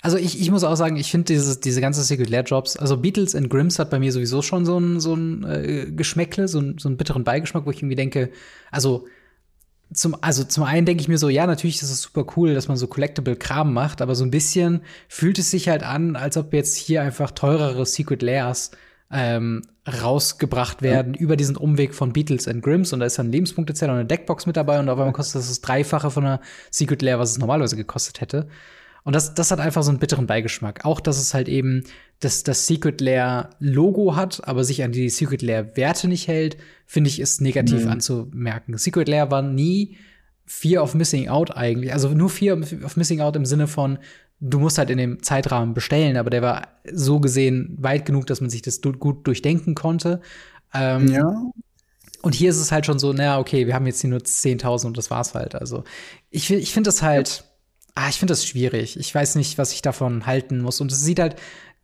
[0.00, 3.34] Also ich, ich muss auch sagen, ich finde diese, ganze Secret Lair Jobs, also Beatles
[3.34, 6.78] and Grimms hat bei mir sowieso schon so ein, so ein äh, Geschmäckle, so, ein,
[6.78, 8.30] so einen bitteren Beigeschmack, wo ich irgendwie denke,
[8.70, 9.06] also
[9.92, 12.68] zum, also zum einen denke ich mir so, ja, natürlich ist es super cool, dass
[12.68, 16.38] man so Collectible Kram macht, aber so ein bisschen fühlt es sich halt an, als
[16.38, 18.70] ob jetzt hier einfach teurere Secret Lairs
[19.12, 21.20] ähm, rausgebracht werden ja.
[21.20, 24.08] über diesen Umweg von Beatles and Grimms und da ist dann ein Lebenspunktezähler und eine
[24.08, 27.32] Deckbox mit dabei und auf einmal kostet das das Dreifache von einer Secret Lair, was
[27.32, 28.48] es normalerweise gekostet hätte.
[29.02, 30.84] Und das, das hat einfach so einen bitteren Beigeschmack.
[30.84, 31.84] Auch, dass es halt eben
[32.20, 36.58] das, das Secret Lair Logo hat, aber sich an die Secret Lair Werte nicht hält,
[36.86, 37.90] finde ich, ist negativ mhm.
[37.90, 38.76] anzumerken.
[38.76, 39.96] Secret Lair war nie
[40.44, 41.92] Fear of Missing Out eigentlich.
[41.92, 43.98] Also nur Fear of Missing Out im Sinne von,
[44.40, 48.40] du musst halt in dem Zeitrahmen bestellen, aber der war so gesehen weit genug, dass
[48.40, 50.20] man sich das gut durchdenken konnte.
[50.72, 51.50] Ähm, ja.
[52.22, 54.86] Und hier ist es halt schon so, naja, okay, wir haben jetzt hier nur 10.000
[54.86, 55.54] und das war's halt.
[55.54, 55.84] Also
[56.30, 57.44] ich, ich finde das halt,
[57.96, 58.02] ja.
[58.02, 58.98] ah, ich finde das schwierig.
[58.98, 60.80] Ich weiß nicht, was ich davon halten muss.
[60.80, 61.36] Und es sieht halt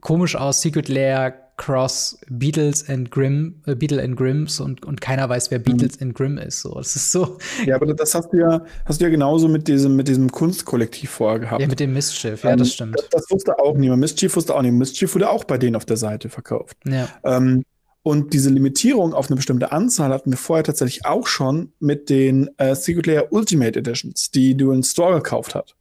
[0.07, 5.29] komisch aus, Secret Lair Cross Beatles and Grimm, äh, Beatle and Grimms und, und keiner
[5.29, 6.07] weiß, wer Beatles mhm.
[6.07, 6.61] and Grimm ist.
[6.61, 7.38] So, das ist so.
[7.64, 11.11] Ja, aber das hast du ja, hast du ja genauso mit diesem, mit diesem Kunstkollektiv
[11.11, 11.61] vorher gehabt.
[11.61, 12.99] Ja, mit dem Mischief, ja, das ähm, stimmt.
[12.99, 14.01] Das, das, wusste auch niemand.
[14.01, 14.75] Mischief wusste auch nicht.
[14.75, 16.77] Mischief wurde auch bei denen auf der Seite verkauft.
[16.87, 17.09] Ja.
[17.25, 17.64] Ähm,
[18.05, 22.49] Und diese Limitierung auf eine bestimmte Anzahl hatten wir vorher tatsächlich auch schon mit den
[22.59, 25.76] äh, Secret Layer Ultimate Editions, die du in Store gekauft hast.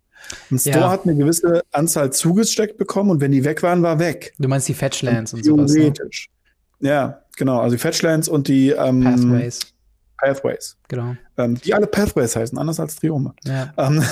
[0.52, 0.90] Ein Store ja.
[0.92, 4.34] hat eine gewisse Anzahl zugesteckt bekommen und wenn die weg waren, war weg.
[4.40, 5.74] Du meinst die Fetchlands und, und sowas?
[5.74, 6.30] Theoretisch.
[6.80, 6.90] Ne?
[6.90, 7.60] Ja, genau.
[7.60, 9.60] Also die Fetchlands und die ähm, Pathways.
[10.18, 10.78] Pathways.
[10.88, 11.16] Genau.
[11.38, 13.34] Ähm, die alle Pathways heißen, anders als Triome.
[13.44, 13.74] Ja.
[13.78, 14.04] Ähm,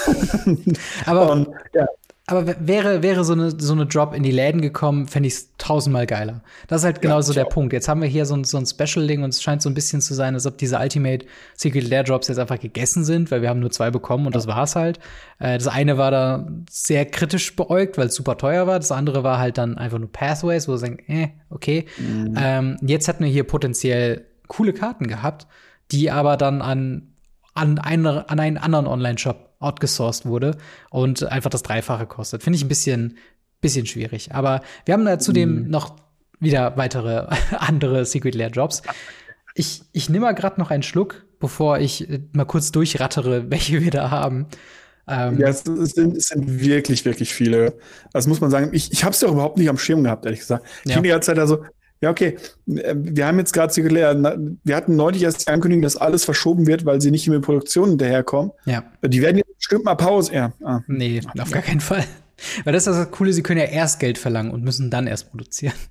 [1.06, 1.88] Aber und, ja.
[2.26, 5.50] Aber wäre, wäre so eine, so eine Drop in die Läden gekommen, fände ich es
[5.58, 6.42] tausendmal geiler.
[6.68, 7.50] Das ist halt genau ja, so der auch.
[7.50, 7.74] Punkt.
[7.74, 10.00] Jetzt haben wir hier so ein, so ein Special-Ding und es scheint so ein bisschen
[10.00, 13.50] zu sein, als ob diese Ultimate Secret Lair Drops jetzt einfach gegessen sind, weil wir
[13.50, 15.00] haben nur zwei bekommen und das war's halt.
[15.40, 18.80] Äh, das eine war da sehr kritisch beäugt, weil es super teuer war.
[18.80, 21.88] Das andere war halt dann einfach nur Pathways, wo wir sagen, äh, okay.
[21.98, 22.36] Mhm.
[22.38, 25.46] Ähm, jetzt hätten wir hier potenziell coole Karten gehabt,
[25.92, 27.10] die aber dann an
[27.54, 30.58] an, eine, an einen anderen Online-Shop outgesourced wurde
[30.90, 32.44] und einfach das Dreifache kostet.
[32.44, 33.18] Finde ich ein bisschen,
[33.62, 34.34] bisschen schwierig.
[34.34, 35.70] Aber wir haben da zudem mhm.
[35.70, 35.96] noch
[36.40, 38.82] wieder weitere andere Secret Lair Jobs.
[39.56, 43.82] Ich, ich nehme mal gerade noch einen Schluck, bevor ich äh, mal kurz durchrattere, welche
[43.82, 44.48] wir da haben.
[45.08, 47.78] Ähm, ja, es sind, es sind wirklich, wirklich viele.
[48.14, 48.70] Das muss man sagen.
[48.72, 50.66] Ich, ich habe es ja überhaupt nicht am Schirm gehabt, ehrlich gesagt.
[50.86, 50.96] Ich ja.
[50.96, 51.64] bin die ganze Zeit da so,
[52.04, 52.36] ja, okay.
[52.68, 54.14] Äh, wir haben jetzt gerade zirkulär,
[54.64, 57.40] wir hatten neulich erst die Ankündigung, dass alles verschoben wird, weil sie nicht in die
[57.40, 58.52] Produktion hinterherkommen.
[58.66, 58.84] Ja.
[59.02, 60.34] Die werden jetzt bestimmt mal Pause.
[60.34, 60.54] Ja.
[60.66, 60.82] Ah.
[60.88, 62.04] Nee, auf gar keinen Fall.
[62.66, 65.32] Weil das ist das Coole, sie können ja erst Geld verlangen und müssen dann erst
[65.32, 65.76] produzieren.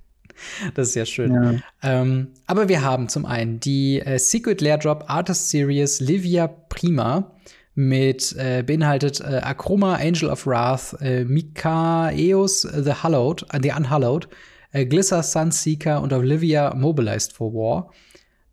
[0.75, 1.33] Das ist ja schön.
[1.33, 1.55] Ja.
[1.85, 7.31] Ähm, aber wir haben zum einen die äh, Secret Lair Drop Artist Series Livia Prima
[7.77, 14.27] mit äh, beinhaltet äh, Akroma, Angel of Wrath, äh, Mikaeus The Hallowed, äh, The Unhallowed,
[14.73, 17.91] äh, Glisser, Sunseeker und Olivia Mobilized for War.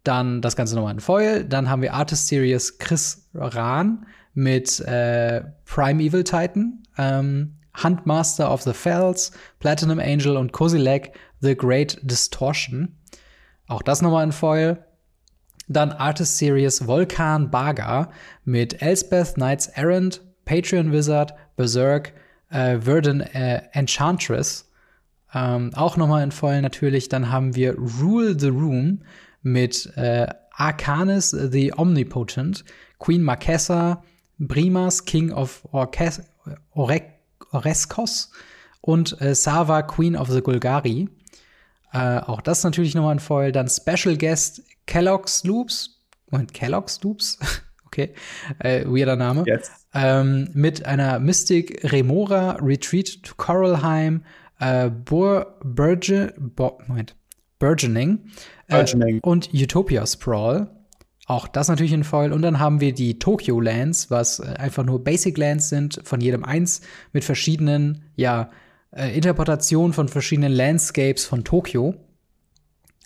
[0.03, 1.43] Dann das Ganze nochmal in Foil.
[1.43, 8.61] Dann haben wir Artist Series Chris Rahn mit äh, Prime Evil Titan, ähm, Huntmaster of
[8.61, 12.97] the Fells, Platinum Angel und Cozy Leg The Great Distortion.
[13.67, 14.85] Auch das nochmal in Foil.
[15.67, 18.11] Dann Artist Series Volkan Baga
[18.43, 22.13] mit Elspeth Knights Errant, Patreon Wizard, Berserk,
[22.49, 24.68] äh, Verdun äh, Enchantress
[25.33, 27.09] ähm, auch nochmal in Vollen natürlich.
[27.09, 29.01] Dann haben wir Rule the Room
[29.41, 32.65] mit äh, Arcanis the Omnipotent,
[32.99, 34.03] Queen Marquesa,
[34.37, 36.21] Brimas, King of Orques
[37.51, 38.31] Oreskos
[38.81, 41.09] und äh, Sava, Queen of the Gulgari.
[41.93, 43.51] Äh, auch das natürlich nochmal in Foil.
[43.51, 46.01] Dann Special Guest Kellogg's Loops.
[46.29, 47.39] Moment, Kellogg's Loops?
[47.85, 48.13] okay,
[48.59, 49.43] äh, weirder Name.
[49.45, 49.71] Yes.
[49.93, 54.23] Ähm, mit einer Mystic Remora Retreat to Coralheim,
[54.59, 57.15] äh, Bur Burge Bo Moment,
[57.59, 58.19] Burgeoning,
[58.67, 59.19] äh, Burgeoning.
[59.21, 60.69] und Utopia Sprawl.
[61.29, 62.33] Auch das natürlich in Foil.
[62.33, 66.21] Und dann haben wir die Tokyo Lands, was äh, einfach nur Basic Lands sind, von
[66.21, 66.81] jedem eins,
[67.13, 68.49] mit verschiedenen, ja,
[68.89, 71.93] äh, Interpretationen von verschiedenen Landscapes von Tokio.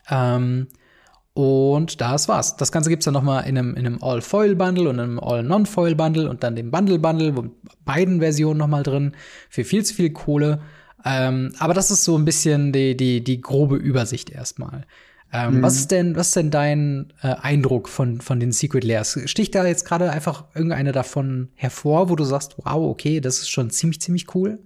[0.10, 0.68] Ähm,
[1.34, 2.56] und das war's.
[2.56, 6.44] Das Ganze gibt's dann noch mal in einem, in einem All-Foil-Bundle und einem All-Non-Foil-Bundle und
[6.44, 7.46] dann dem Bundle-Bundle, wo
[7.84, 9.18] beiden Versionen noch mal drin,
[9.50, 10.62] für viel zu viel Kohle.
[11.06, 14.86] Ähm, aber das ist so ein bisschen die, die, die grobe Übersicht erstmal.
[15.34, 15.62] Ähm, mhm.
[15.63, 19.20] Was ist denn, was ist denn dein äh, Eindruck von, von den Secret Layers?
[19.26, 23.50] Sticht da jetzt gerade einfach irgendeine davon hervor, wo du sagst, wow, okay, das ist
[23.50, 24.60] schon ziemlich, ziemlich cool?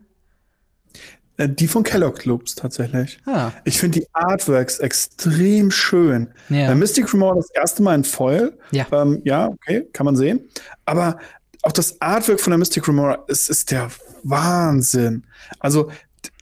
[1.38, 3.18] Äh, die von Kellogg Loops tatsächlich.
[3.26, 3.52] Ah.
[3.64, 6.28] Ich finde die Artworks extrem schön.
[6.50, 6.72] Ja.
[6.72, 8.58] Äh, Mystic Remore das erste Mal in Foil.
[8.72, 8.88] Ja.
[8.92, 10.42] Ähm, ja, okay, kann man sehen.
[10.86, 11.18] Aber
[11.62, 13.90] auch das Artwork von der Mystic Remora ist, ist der
[14.24, 15.24] Wahnsinn.
[15.60, 15.92] Also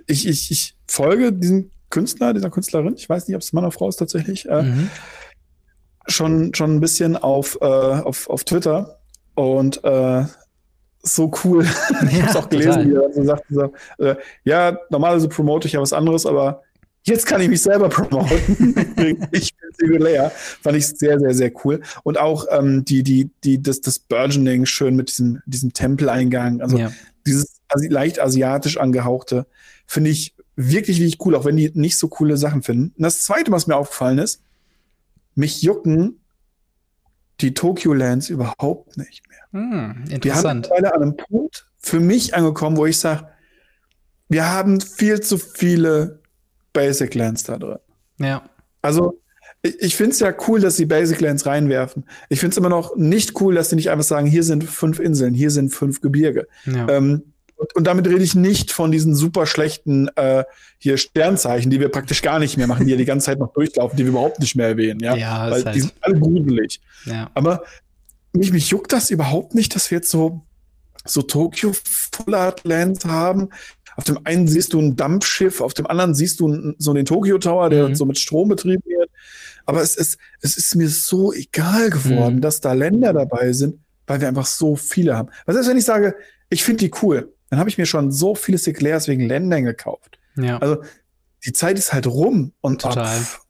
[0.07, 3.71] ich, ich, ich folge diesem Künstler, dieser Künstlerin, ich weiß nicht, ob es Mann oder
[3.71, 4.89] Frau ist tatsächlich, äh, mhm.
[6.07, 8.99] schon, schon ein bisschen auf, äh, auf, auf Twitter
[9.35, 10.25] und äh,
[11.01, 11.63] so cool.
[12.09, 15.73] Ich habe es auch gelesen, wie er so sagte, so, äh, ja, normalerweise promote ich
[15.73, 16.63] ja was anderes, aber
[17.03, 18.75] jetzt kann ich mich selber promoten.
[19.31, 20.31] ich bin singulär.
[20.31, 21.81] Fand ich sehr, sehr, sehr cool.
[22.03, 26.61] Und auch ähm, die, die, die, das, das Burgeoning schön mit diesem, diesem Tempeleingang.
[26.61, 26.91] Also ja.
[27.25, 27.55] dieses
[27.89, 29.45] leicht asiatisch angehauchte.
[29.85, 32.93] Finde ich wirklich, wirklich cool, auch wenn die nicht so coole Sachen finden.
[32.95, 34.41] Und das zweite, was mir aufgefallen ist,
[35.35, 36.19] mich jucken
[37.41, 39.61] die Tokyo Lands überhaupt nicht mehr.
[39.61, 40.21] Hm, interessant.
[40.21, 43.27] Wir haben mittlerweile an einem Punkt für mich angekommen, wo ich sage,
[44.29, 46.19] wir haben viel zu viele
[46.73, 47.77] Basic Lands da drin.
[48.19, 48.49] Ja.
[48.81, 49.21] Also,
[49.61, 52.05] ich, ich finde es ja cool, dass sie Basic Lands reinwerfen.
[52.29, 54.99] Ich finde es immer noch nicht cool, dass sie nicht einfach sagen, hier sind fünf
[54.99, 56.47] Inseln, hier sind fünf Gebirge.
[56.65, 56.87] Ja.
[56.89, 60.43] Ähm, und, und damit rede ich nicht von diesen super schlechten äh,
[60.77, 63.53] hier Sternzeichen, die wir praktisch gar nicht mehr machen, die ja die ganze Zeit noch
[63.53, 64.99] durchlaufen, die wir überhaupt nicht mehr erwähnen.
[64.99, 66.81] Ja, ja Weil heißt, die sind alle gruselig.
[67.05, 67.29] Ja.
[67.33, 67.63] Aber
[68.33, 70.41] mich, mich juckt das überhaupt nicht, dass wir jetzt so,
[71.05, 73.49] so Tokyo Full Art Land haben.
[73.95, 77.37] Auf dem einen siehst du ein Dampfschiff, auf dem anderen siehst du so den Tokyo
[77.37, 77.95] Tower, der mhm.
[77.95, 79.09] so mit Strom betrieben wird.
[79.65, 82.41] Aber es ist, es ist mir so egal geworden, mhm.
[82.41, 85.29] dass da Länder dabei sind, weil wir einfach so viele haben.
[85.45, 86.15] Was ist, wenn ich sage,
[86.49, 90.19] ich finde die cool, dann habe ich mir schon so viele Sinclairs wegen Ländern gekauft.
[90.37, 90.57] Ja.
[90.57, 90.83] Also
[91.45, 93.17] die Zeit ist halt rum und total.
[93.17, 93.45] Ab,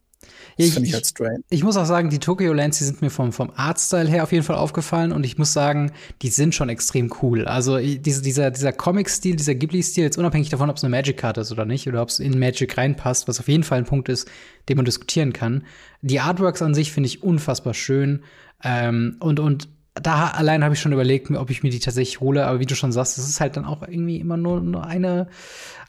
[0.58, 1.39] das finde ich halt strange.
[1.49, 4.23] Ich, ich muss auch sagen, die Tokyo Lands, die sind mir vom, vom Artstyle her
[4.23, 7.45] auf jeden Fall aufgefallen und ich muss sagen, die sind schon extrem cool.
[7.45, 11.51] Also diese, dieser, dieser Comic-Stil, dieser Ghibli-Stil, jetzt unabhängig davon, ob es eine Magic-Karte ist
[11.51, 14.29] oder nicht, oder ob es in Magic reinpasst, was auf jeden Fall ein Punkt ist,
[14.69, 15.65] den man diskutieren kann.
[16.01, 18.23] Die Artworks an sich finde ich unfassbar schön.
[18.63, 22.45] Ähm, und, und da allein habe ich schon überlegt, ob ich mir die tatsächlich hole,
[22.45, 25.27] aber wie du schon sagst, das ist halt dann auch irgendwie immer nur, nur eine,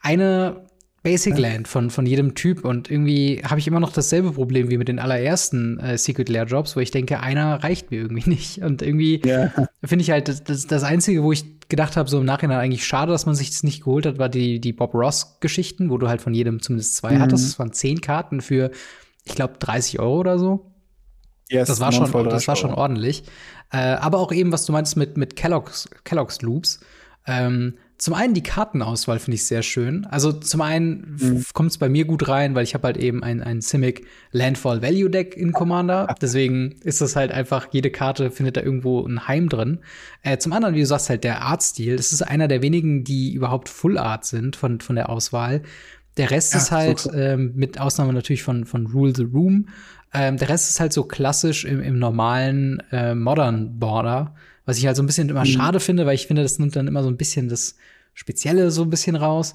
[0.01, 0.65] eine
[1.07, 2.65] Basic Land von, von jedem Typ.
[2.65, 6.47] Und irgendwie habe ich immer noch dasselbe Problem wie mit den allerersten äh, Secret Lair
[6.47, 8.59] Jobs, wo ich denke, einer reicht mir irgendwie nicht.
[8.59, 9.53] Und irgendwie ja.
[9.85, 13.13] finde ich halt, das, das Einzige, wo ich gedacht habe, so im Nachhinein eigentlich schade,
[13.13, 16.21] dass man sich das nicht geholt hat, war die, die Bob Ross-Geschichten, wo du halt
[16.21, 17.21] von jedem zumindest zwei mhm.
[17.21, 17.47] hattest.
[17.47, 18.73] Das waren zehn Karten für,
[19.25, 20.73] ich glaube, 30 Euro oder so.
[21.49, 23.25] Yes, das war schon, das war schon ordentlich.
[23.71, 26.81] Äh, aber auch eben, was du meinst mit, mit Kellogg's, Kellogg's Loops.
[27.27, 30.05] Ähm, zum einen die Kartenauswahl finde ich sehr schön.
[30.07, 31.45] Also zum einen mhm.
[31.55, 34.83] kommt es bei mir gut rein, weil ich habe halt eben ein, ein Simic Landfall
[34.83, 36.15] Value Deck in Commander.
[36.21, 39.79] Deswegen ist das halt einfach, jede Karte findet da irgendwo ein Heim drin.
[40.23, 41.97] Äh, zum anderen, wie du sagst, halt der Artstil.
[41.97, 45.63] Das ist einer der wenigen, die überhaupt Full Art sind von, von der Auswahl.
[46.19, 49.69] Der Rest ja, ist halt, so ähm, mit Ausnahme natürlich von, von Rule the Room,
[50.17, 54.35] ähm, der Rest ist halt so klassisch im, im normalen äh, Modern Border.
[54.65, 55.47] Was ich halt so ein bisschen immer mhm.
[55.47, 57.77] schade finde, weil ich finde, das nimmt dann immer so ein bisschen das
[58.15, 59.53] Spezielle so ein bisschen raus.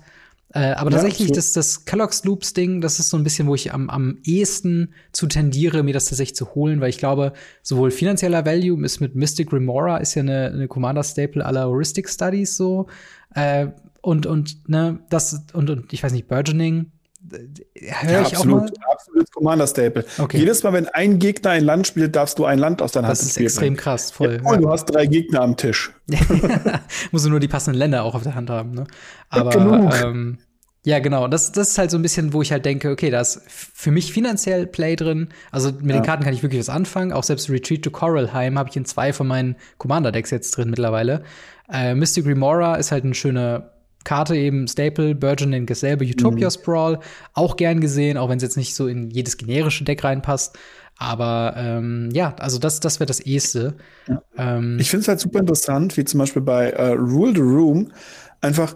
[0.54, 1.34] Äh, aber ja, tatsächlich, so.
[1.34, 4.94] das, das Kellogg's Loops Ding, das ist so ein bisschen, wo ich am, am ehesten
[5.14, 9.16] zu tendiere, mir das tatsächlich zu holen, weil ich glaube, sowohl finanzieller Value ist mit
[9.16, 12.88] Mystic Remora, ist ja eine, eine Commander-Staple aller Heuristic Studies so.
[13.34, 13.68] Äh,
[14.02, 16.92] und, und, ne, das, und, und ich weiß nicht, Burgeoning,
[17.32, 18.92] höre ja, ich absolut, auch mal.
[18.92, 20.06] Absolut Commander Staple.
[20.18, 20.38] Okay.
[20.38, 23.18] Jedes Mal, wenn ein Gegner ein Land spielt, darfst du ein Land aus deiner Hand
[23.18, 23.28] spielen.
[23.28, 24.40] Das ist extrem krass, voll.
[24.44, 24.58] Ja, ja.
[24.58, 25.92] Du hast drei Gegner am Tisch.
[27.12, 28.86] Musst du nur die passenden Länder auch auf der Hand haben, ne?
[29.30, 30.40] Aber ähm,
[30.84, 31.28] ja, genau.
[31.28, 33.92] Das, das ist halt so ein bisschen, wo ich halt denke, okay, da ist für
[33.92, 35.30] mich finanziell Play drin.
[35.52, 37.14] Also mit den Karten kann ich wirklich was anfangen.
[37.14, 41.24] Auch selbst Retreat to Coralheim habe ich in zwei von meinen Commander-Decks jetzt drin mittlerweile.
[41.72, 43.71] Äh, Mystic Remora ist halt eine schöne
[44.04, 46.52] Karte eben Staple, Burgeoning dasselbe, Utopia mhm.
[46.52, 47.00] Sprawl,
[47.34, 50.58] auch gern gesehen, auch wenn es jetzt nicht so in jedes generische Deck reinpasst.
[50.98, 53.76] Aber ähm, ja, also das, das wäre das Eheste.
[54.08, 54.22] Ja.
[54.38, 57.92] Ähm, ich finde es halt super interessant, wie zum Beispiel bei äh, Rule the Room
[58.40, 58.76] einfach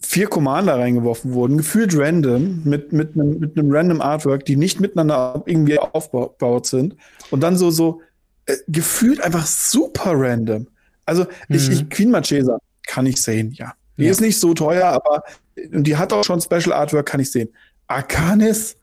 [0.00, 4.80] vier Commander reingeworfen wurden, gefühlt random, mit, mit einem mit einem random Artwork, die nicht
[4.80, 6.96] miteinander irgendwie aufgebaut sind.
[7.30, 8.00] Und dann so, so
[8.46, 10.66] äh, gefühlt einfach super random.
[11.04, 11.72] Also ich, mhm.
[11.72, 13.74] ich Queen Marchesa kann ich sehen, ja.
[13.96, 14.10] Die ja.
[14.10, 15.24] ist nicht so teuer, aber
[15.72, 17.48] und die hat auch schon Special Artwork, kann ich sehen.
[17.86, 18.76] Arcanis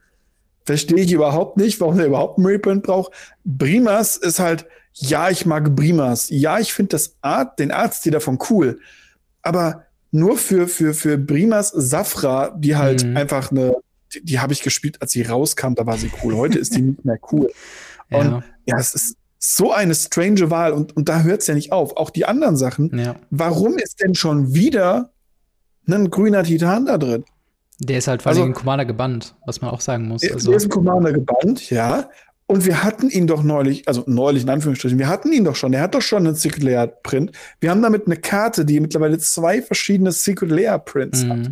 [0.65, 3.12] verstehe ich überhaupt nicht, warum der überhaupt einen Reprint braucht.
[3.43, 6.30] Brimas ist halt, ja, ich mag Brimas.
[6.30, 8.80] Ja, ich finde das Art, den Artstil davon cool.
[9.41, 13.17] Aber nur für, für, für Brimas Safra, die halt mhm.
[13.17, 13.76] einfach eine,
[14.13, 16.36] die, die habe ich gespielt, als sie rauskam, da war sie cool.
[16.36, 17.52] Heute ist die nicht mehr cool.
[18.10, 21.53] Und ja, ja es ist so eine strange Wahl und, und da hört es ja
[21.53, 21.97] nicht auf.
[21.97, 22.97] Auch die anderen Sachen.
[22.97, 23.17] Ja.
[23.29, 25.12] Warum ist denn schon wieder
[25.86, 27.25] ein grüner Titan da drin?
[27.79, 30.23] Der ist halt vor allem also, Commander gebannt, was man auch sagen muss.
[30.23, 30.47] Also.
[30.47, 32.10] Der ist ein Commander gebannt, ja.
[32.45, 35.73] Und wir hatten ihn doch neulich, also neulich in Anführungsstrichen, wir hatten ihn doch schon,
[35.73, 37.34] er hat doch schon einen Secret Layer Print.
[37.60, 41.29] Wir haben damit eine Karte, die mittlerweile zwei verschiedene Secret Layer Prints mhm.
[41.29, 41.51] hat.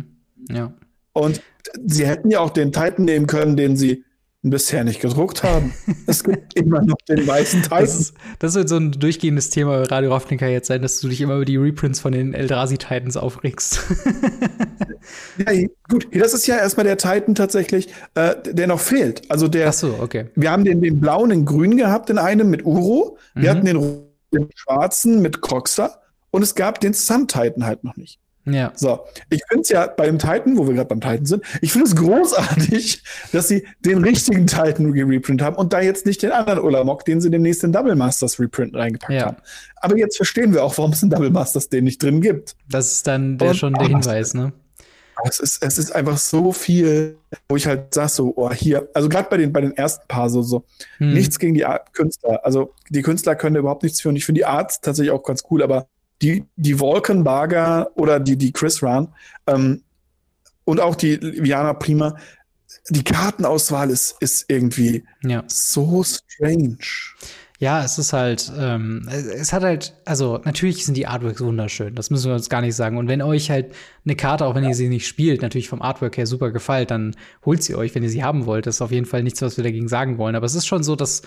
[0.50, 0.72] Ja.
[1.12, 1.42] Und
[1.84, 4.04] sie hätten ja auch den Titan nehmen können, den sie
[4.42, 5.72] bisher nicht gedruckt haben.
[6.06, 7.80] es gibt immer noch den weißen Titan.
[7.80, 11.20] Das, das, wird so ein durchgehendes Thema bei Radio Ravnica jetzt sein, dass du dich
[11.20, 13.80] immer über die Reprints von den Eldrazi Titans aufregst.
[15.38, 19.30] ja, gut, das ist ja erstmal der Titan tatsächlich, äh, der noch fehlt.
[19.30, 19.68] Also der.
[19.68, 20.26] Ach so, okay.
[20.34, 23.18] Wir haben den, den blauen in grün gehabt in einem mit Uro.
[23.34, 23.56] Wir mhm.
[23.56, 24.02] hatten den,
[24.32, 25.98] den schwarzen mit Croxer.
[26.30, 28.18] Und es gab den Sun Titan halt noch nicht.
[28.44, 28.72] Ja.
[28.74, 31.86] So, ich finde es ja beim Titan, wo wir gerade beim Titan sind, ich finde
[31.86, 33.02] es großartig,
[33.32, 37.20] dass sie den richtigen Titan reprint haben und da jetzt nicht den anderen Ulamog, den
[37.20, 39.26] sie demnächst in Double Masters Reprint reingepackt ja.
[39.26, 39.36] haben.
[39.76, 42.56] Aber jetzt verstehen wir auch, warum es in Double Masters den nicht drin gibt.
[42.68, 44.52] Das ist dann der und, schon der Hinweis, ne?
[45.24, 49.08] Es ist, es ist einfach so viel, wo ich halt sag so, oh, hier, also
[49.08, 50.64] gerade bei den, bei den ersten paar so, so,
[50.98, 51.12] hm.
[51.12, 52.44] nichts gegen die Art Künstler.
[52.44, 55.44] Also die Künstler können überhaupt nichts für und ich finde die Art tatsächlich auch ganz
[55.50, 55.86] cool, aber
[56.22, 59.08] die, die Barger oder die, die Chris Run
[59.46, 59.82] ähm,
[60.64, 62.16] und auch die Viana Prima,
[62.88, 65.44] die Kartenauswahl ist, ist irgendwie ja.
[65.48, 66.78] so strange.
[67.58, 72.10] Ja, es ist halt, ähm, es hat halt, also natürlich sind die Artworks wunderschön, das
[72.10, 72.96] müssen wir uns gar nicht sagen.
[72.96, 73.72] Und wenn euch halt
[74.04, 74.70] eine Karte, auch wenn ja.
[74.70, 78.02] ihr sie nicht spielt, natürlich vom Artwork her super gefällt, dann holt sie euch, wenn
[78.02, 78.66] ihr sie haben wollt.
[78.66, 80.34] Das ist auf jeden Fall nichts, was wir dagegen sagen wollen.
[80.34, 81.22] Aber es ist schon so, dass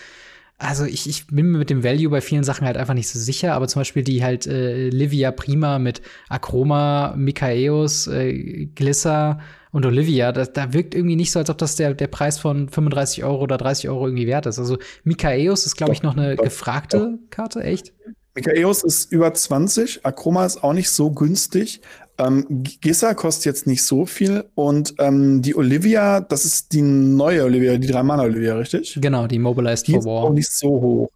[0.58, 3.20] also ich, ich bin mir mit dem Value bei vielen Sachen halt einfach nicht so
[3.20, 9.40] sicher, aber zum Beispiel die halt äh, Livia Prima mit Akroma, Mikaeus, äh, Glisser
[9.72, 12.70] und Olivia, da, da wirkt irgendwie nicht so, als ob das der, der Preis von
[12.70, 14.58] 35 Euro oder 30 Euro irgendwie wert ist.
[14.58, 17.30] Also Mikaeus ist, glaube ich, noch eine doch, gefragte doch.
[17.30, 17.94] Karte, echt?
[18.36, 21.82] Mikaeus ist über 20, Akroma ist auch nicht so günstig.
[22.18, 22.46] Ähm,
[22.82, 27.78] Gissa kostet jetzt nicht so viel und ähm, die Olivia, das ist die neue Olivia,
[27.78, 28.98] die Drei-Mann-Olivia, richtig?
[29.02, 30.24] Genau, die Mobilized die for War.
[30.24, 31.10] Ist auch nicht so hoch.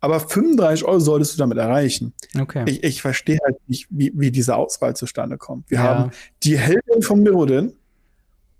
[0.00, 2.12] Aber 35 Euro solltest du damit erreichen.
[2.38, 2.64] Okay.
[2.66, 5.70] Ich, ich verstehe halt nicht, wie, wie diese Auswahl zustande kommt.
[5.70, 5.84] Wir ja.
[5.84, 6.10] haben
[6.42, 7.72] die Heldin von Mirrodin,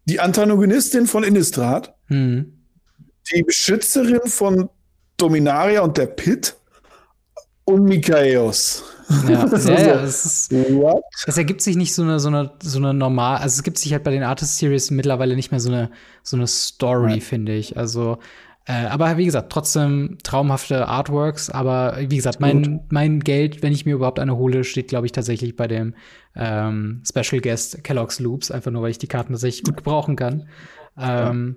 [0.07, 2.53] die Antagonistin von Innistrad, hm.
[3.33, 4.69] die Beschützerin von
[5.17, 6.57] Dominaria und der Pit
[7.65, 8.83] und Mikaeus.
[9.29, 10.53] Ja, ja, ja es, ist,
[11.27, 13.93] es ergibt sich nicht so eine, so eine, so eine normal, also es gibt sich
[13.93, 15.91] halt bei den Artist Series mittlerweile nicht mehr so eine,
[16.23, 17.77] so eine Story, finde ich.
[17.77, 18.19] Also,
[18.67, 23.85] äh, aber wie gesagt, trotzdem traumhafte Artworks, aber wie gesagt, mein, mein Geld, wenn ich
[23.85, 25.95] mir überhaupt eine hole, steht, glaube ich, tatsächlich bei dem
[26.35, 30.49] ähm, Special Guest Kellogg's Loops, einfach nur, weil ich die Karten tatsächlich gut gebrauchen kann.
[30.99, 31.57] Ähm,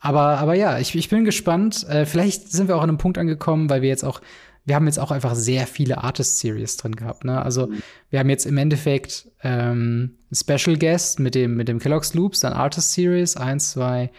[0.00, 1.86] aber, aber ja, ich, ich bin gespannt.
[1.88, 4.22] Äh, vielleicht sind wir auch an einem Punkt angekommen, weil wir jetzt auch
[4.64, 7.24] wir haben jetzt auch einfach sehr viele Artist-Series drin gehabt.
[7.24, 7.40] Ne?
[7.40, 7.82] Also mhm.
[8.10, 12.52] wir haben jetzt im Endeffekt ähm, Special Guest mit dem, mit dem Kellogg's Loops, dann
[12.52, 14.10] Artist Series, eins, zwei,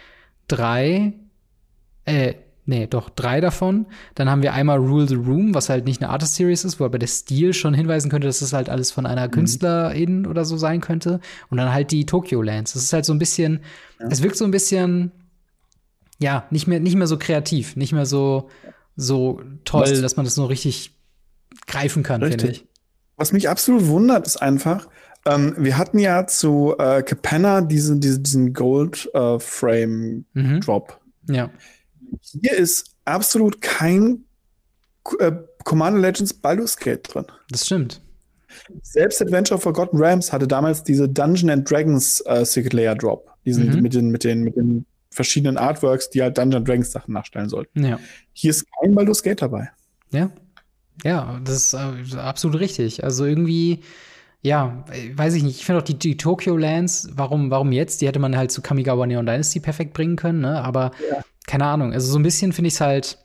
[0.48, 1.14] drei,
[2.04, 2.34] äh,
[2.66, 3.86] nee, doch drei davon.
[4.14, 6.84] Dann haben wir einmal Rule the Room, was halt nicht eine Artist Series ist, wo
[6.84, 9.32] aber der Stil schon hinweisen könnte, dass es halt alles von einer mhm.
[9.32, 11.20] Künstlerin oder so sein könnte.
[11.50, 12.72] Und dann halt die Tokyo Lands.
[12.72, 13.60] Das ist halt so ein bisschen,
[14.00, 14.08] ja.
[14.10, 15.12] es wirkt so ein bisschen,
[16.18, 18.48] ja, nicht mehr, nicht mehr so kreativ, nicht mehr so,
[18.96, 20.00] so toll, Was?
[20.00, 20.96] dass man das so richtig
[21.66, 22.66] greifen kann, finde ich.
[23.16, 24.88] Was mich absolut wundert, ist einfach,
[25.26, 30.60] ähm, wir hatten ja zu äh, Capenna diesen, diesen, diesen Gold äh, Frame mhm.
[30.60, 31.00] Drop.
[31.28, 31.50] Ja.
[32.20, 34.24] Hier ist absolut kein
[35.18, 35.32] äh,
[35.64, 37.26] Commander Legends Baldur's Gate drin.
[37.50, 38.00] Das stimmt.
[38.82, 43.30] Selbst Adventure of Forgotten Realms hatte damals diese Dungeon and Dragons äh, Secret Layer Drop.
[43.44, 43.82] Diesen mhm.
[43.82, 47.84] mit den, mit den, mit den verschiedenen Artworks, die halt Dungeon Dragons Sachen nachstellen sollten.
[47.84, 48.00] Ja.
[48.32, 49.70] Hier ist kein Baldur's Gate dabei.
[50.10, 50.30] Ja.
[51.04, 53.04] Ja, das ist äh, absolut richtig.
[53.04, 53.80] Also irgendwie,
[54.40, 55.58] ja, weiß ich nicht.
[55.58, 58.00] Ich finde auch die, die Tokyo Lands, warum, warum jetzt?
[58.00, 60.62] Die hätte man halt zu Kamigawa Neon Dynasty perfekt bringen können, ne?
[60.62, 61.22] Aber ja.
[61.46, 61.92] keine Ahnung.
[61.92, 63.18] Also so ein bisschen finde ich es halt,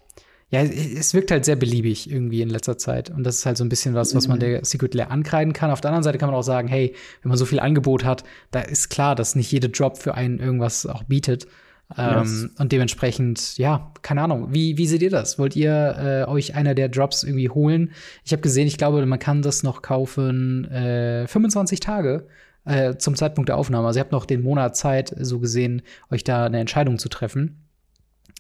[0.50, 3.10] ja, es wirkt halt sehr beliebig irgendwie in letzter Zeit.
[3.10, 4.42] Und das ist halt so ein bisschen was, was man mhm.
[4.42, 5.72] der Secret Lair ankreiden kann.
[5.72, 8.24] Auf der anderen Seite kann man auch sagen, hey, wenn man so viel Angebot hat,
[8.52, 11.48] da ist klar, dass nicht jede Drop für einen irgendwas auch bietet.
[11.96, 14.54] Ähm, Und dementsprechend, ja, keine Ahnung.
[14.54, 15.40] Wie, wie seht ihr das?
[15.40, 17.92] Wollt ihr äh, euch einer der Drops irgendwie holen?
[18.26, 22.28] Ich habe gesehen, ich glaube, man kann das noch kaufen äh, 25 Tage
[22.66, 23.88] äh, zum Zeitpunkt der Aufnahme.
[23.88, 27.67] Also ihr habt noch den Monat Zeit, so gesehen, euch da eine Entscheidung zu treffen.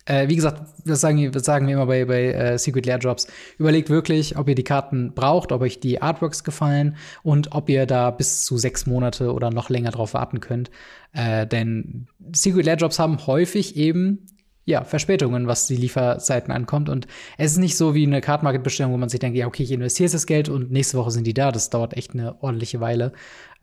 [0.08, 3.28] Äh, wie gesagt, das sagen, das sagen wir immer bei, bei äh, Secret Lair Drops.
[3.60, 7.86] Überlegt wirklich, ob ihr die Karten braucht, ob euch die Artworks gefallen und ob ihr
[7.86, 10.72] da bis zu sechs Monate oder noch länger drauf warten könnt.
[11.14, 14.26] Äh, denn Secret Lair Drops haben häufig eben
[14.68, 16.90] ja, Verspätungen, was die Lieferzeiten ankommt.
[16.90, 19.48] Und es ist nicht so wie eine Card Market Bestellung, wo man sich denkt, ja,
[19.48, 21.54] okay, ich investiere das Geld und nächste Woche sind die da.
[21.54, 23.14] Das dauert echt eine ordentliche Weile.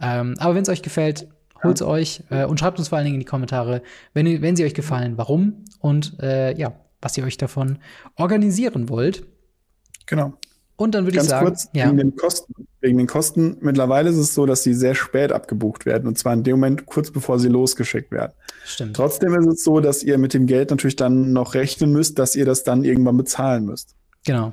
[0.01, 1.29] Ähm, aber wenn es euch gefällt,
[1.65, 1.87] Holt's ja.
[1.87, 4.75] euch äh, und schreibt uns vor allen Dingen in die Kommentare, wenn, wenn sie euch
[4.75, 7.79] gefallen, warum und äh, ja, was ihr euch davon
[8.17, 9.25] organisieren wollt.
[10.07, 10.35] Genau.
[10.77, 11.87] Und dann würde ich sagen, kurz, ja.
[11.87, 12.53] wegen den Kosten.
[12.81, 16.09] Wegen den Kosten, mittlerweile ist es so, dass sie sehr spät abgebucht werden.
[16.09, 18.33] Und zwar in dem Moment kurz bevor sie losgeschickt werden.
[18.65, 18.97] Stimmt.
[18.97, 22.35] Trotzdem ist es so, dass ihr mit dem Geld natürlich dann noch rechnen müsst, dass
[22.35, 23.95] ihr das dann irgendwann bezahlen müsst.
[24.27, 24.53] Genau.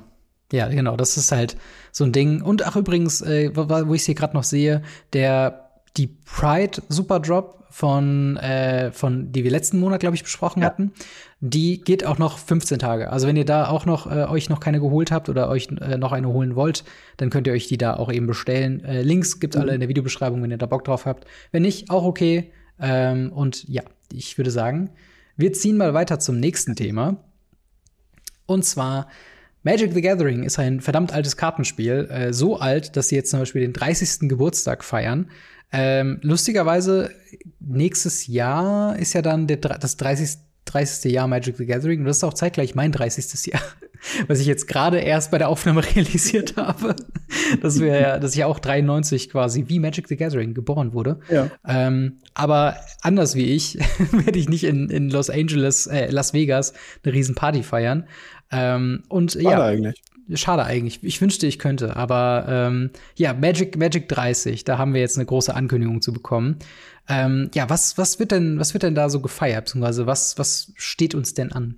[0.52, 0.96] Ja, genau.
[0.96, 1.56] Das ist halt
[1.90, 2.42] so ein Ding.
[2.42, 5.61] Und ach, übrigens, äh, wo ich es hier gerade noch sehe, der
[5.96, 10.66] die Pride Super Drop von, äh, von, die wir letzten Monat, glaube ich, besprochen ja.
[10.66, 10.92] hatten,
[11.40, 13.10] die geht auch noch 15 Tage.
[13.10, 15.96] Also wenn ihr da auch noch äh, euch noch keine geholt habt oder euch äh,
[15.96, 16.84] noch eine holen wollt,
[17.16, 18.84] dann könnt ihr euch die da auch eben bestellen.
[18.84, 19.62] Äh, Links gibt's mhm.
[19.62, 21.24] alle in der Videobeschreibung, wenn ihr da Bock drauf habt.
[21.50, 22.52] Wenn nicht, auch okay.
[22.78, 24.90] Ähm, und ja, ich würde sagen,
[25.36, 27.24] wir ziehen mal weiter zum nächsten Thema.
[28.44, 29.08] Und zwar
[29.62, 32.08] Magic the Gathering ist ein verdammt altes Kartenspiel.
[32.10, 34.28] Äh, so alt, dass sie jetzt zum Beispiel den 30.
[34.28, 35.30] Geburtstag feiern.
[35.72, 37.10] Ähm, lustigerweise,
[37.60, 40.38] nächstes Jahr ist ja dann der, das 30.
[40.64, 41.12] 30.
[41.12, 43.52] Jahr Magic the Gathering und das ist auch zeitgleich mein 30.
[43.52, 43.62] Jahr,
[44.28, 46.94] was ich jetzt gerade erst bei der Aufnahme realisiert habe,
[47.60, 51.18] dass wir ja, dass ich auch 93 quasi wie Magic the Gathering geboren wurde.
[51.30, 51.50] Ja.
[51.66, 53.78] Ähm, aber anders wie ich
[54.12, 58.06] werde ich nicht in, in Los Angeles, äh, Las Vegas eine riesen Party feiern.
[58.50, 60.02] Ähm, und Schade ja, eigentlich.
[60.34, 61.02] Schade eigentlich.
[61.02, 61.96] Ich wünschte, ich könnte.
[61.96, 66.58] Aber ähm, ja, Magic, Magic 30, da haben wir jetzt eine große Ankündigung zu bekommen.
[67.08, 69.66] Ähm, ja, was, was, wird denn, was wird denn da so gefeiert?
[69.66, 71.76] Beziehungsweise was, was steht uns denn an?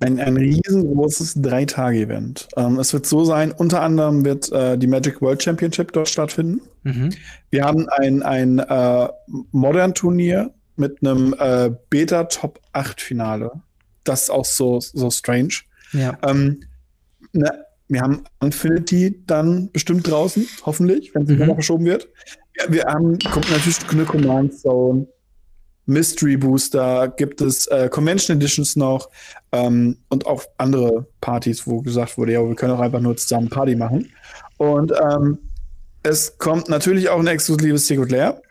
[0.00, 2.48] Ein, ein riesengroßes Drei-Tage-Event.
[2.56, 6.60] Ähm, es wird so sein, unter anderem wird äh, die Magic World Championship dort stattfinden.
[6.82, 7.10] Mhm.
[7.50, 9.08] Wir haben ein, ein äh,
[9.52, 13.52] Modern-Turnier mit einem äh, Beta-Top-8-Finale.
[14.04, 15.54] Das ist auch so, so strange.
[15.94, 16.18] Ja.
[16.22, 16.60] Ähm,
[17.32, 21.46] ne, wir haben Infinity dann bestimmt draußen, hoffentlich, wenn es mhm.
[21.46, 22.08] noch verschoben wird.
[22.58, 25.06] Ja, wir haben kommt natürlich eine Command Zone,
[25.86, 29.10] Mystery Booster, gibt es äh, Convention Editions noch
[29.52, 33.50] ähm, und auch andere Partys, wo gesagt wurde, ja, wir können auch einfach nur zusammen
[33.50, 34.10] Party machen.
[34.56, 35.38] Und ähm,
[36.02, 38.42] es kommt natürlich auch ein exklusives Secret Lair,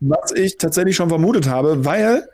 [0.00, 2.28] was ich tatsächlich schon vermutet habe, weil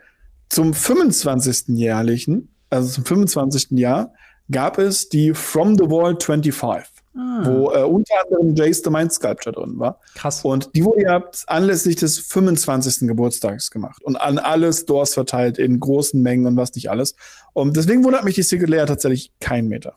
[0.49, 1.69] zum 25.
[1.69, 3.71] jährlichen, also zum 25.
[3.71, 4.13] Jahr,
[4.51, 6.91] gab es die From the Wall 25.
[7.13, 7.41] Ah.
[7.43, 9.99] wo äh, unter anderem Jace the Mind Sculpture drin war.
[10.15, 10.45] Krass.
[10.45, 13.05] Und die wurde ja anlässlich des 25.
[13.05, 17.15] Geburtstags gemacht und an alle Stores verteilt in großen Mengen und was nicht alles.
[17.51, 19.95] Und deswegen wundert mich die Secret Layer tatsächlich kein Meter.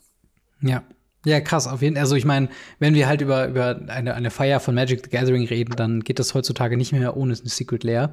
[0.61, 0.83] Ja.
[1.25, 2.03] Ja, krass, auf jeden Fall.
[2.03, 2.49] Also ich meine,
[2.81, 6.19] wenn wir halt über, über eine, eine Feier von Magic the Gathering reden, dann geht
[6.19, 8.13] das heutzutage nicht mehr ohne eine Secret Layer.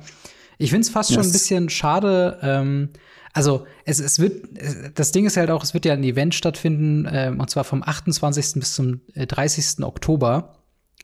[0.61, 1.15] Ich finde es fast yes.
[1.15, 2.89] schon ein bisschen schade, ähm,
[3.33, 4.45] also es, es wird,
[4.95, 7.81] das Ding ist halt auch, es wird ja ein Event stattfinden, äh, und zwar vom
[7.83, 8.59] 28.
[8.59, 9.79] bis zum 30.
[9.79, 10.57] Äh, Oktober,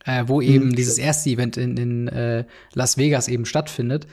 [0.06, 0.48] äh, wo mhm.
[0.48, 4.08] eben dieses erste Event in, in äh, Las Vegas eben stattfindet.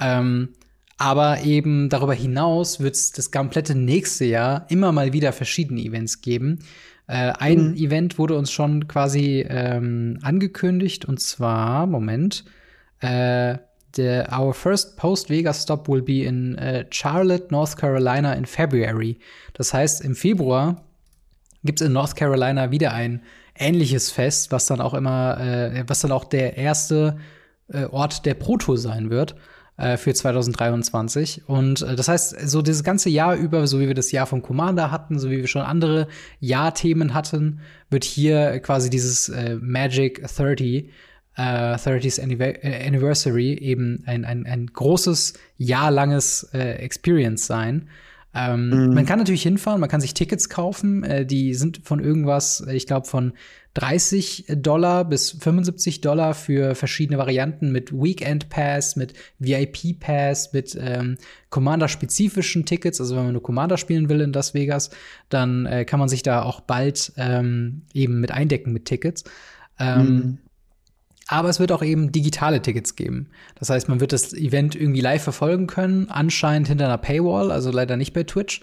[0.00, 0.50] Ähm,
[0.98, 6.20] aber eben darüber hinaus wird es das komplette nächste Jahr immer mal wieder verschiedene Events
[6.20, 6.58] geben.
[7.06, 7.76] Äh, ein mhm.
[7.76, 12.44] Event wurde uns schon quasi ähm, angekündigt, und zwar, Moment,
[13.00, 13.56] äh,
[13.96, 19.18] the, our first post-Vegas stop will be in uh, Charlotte, North Carolina in February.
[19.54, 20.84] Das heißt, im Februar
[21.64, 23.22] gibt es in North Carolina wieder ein
[23.58, 27.18] ähnliches Fest, was dann auch immer, äh, was dann auch der erste
[27.68, 29.36] äh, Ort der Proto sein wird
[29.76, 31.48] äh, für 2023.
[31.48, 34.42] Und äh, das heißt, so dieses ganze Jahr über, so wie wir das Jahr vom
[34.42, 37.60] Commander hatten, so wie wir schon andere Jahrthemen hatten,
[37.90, 40.90] wird hier quasi dieses äh, Magic 30
[41.36, 47.88] äh, 30th äh, Anniversary eben ein, ein, ein großes, jahrlanges äh, Experience sein.
[48.32, 48.94] Ähm, mhm.
[48.94, 52.74] Man kann natürlich hinfahren, man kann sich Tickets kaufen, äh, die sind von irgendwas, äh,
[52.74, 53.32] ich glaube von
[53.74, 60.76] 30 Dollar bis 75 Dollar für verschiedene Varianten mit Weekend Pass, mit VIP Pass, mit
[60.80, 61.18] ähm,
[61.50, 63.00] Commander-spezifischen Tickets.
[63.00, 64.90] Also wenn man nur Commander spielen will in Las Vegas,
[65.28, 69.22] dann äh, kann man sich da auch bald ähm, eben mit eindecken mit Tickets.
[69.78, 70.38] Ähm, mhm.
[71.32, 73.28] Aber es wird auch eben digitale Tickets geben.
[73.54, 77.70] Das heißt, man wird das Event irgendwie live verfolgen können, anscheinend hinter einer Paywall, also
[77.70, 78.62] leider nicht bei Twitch.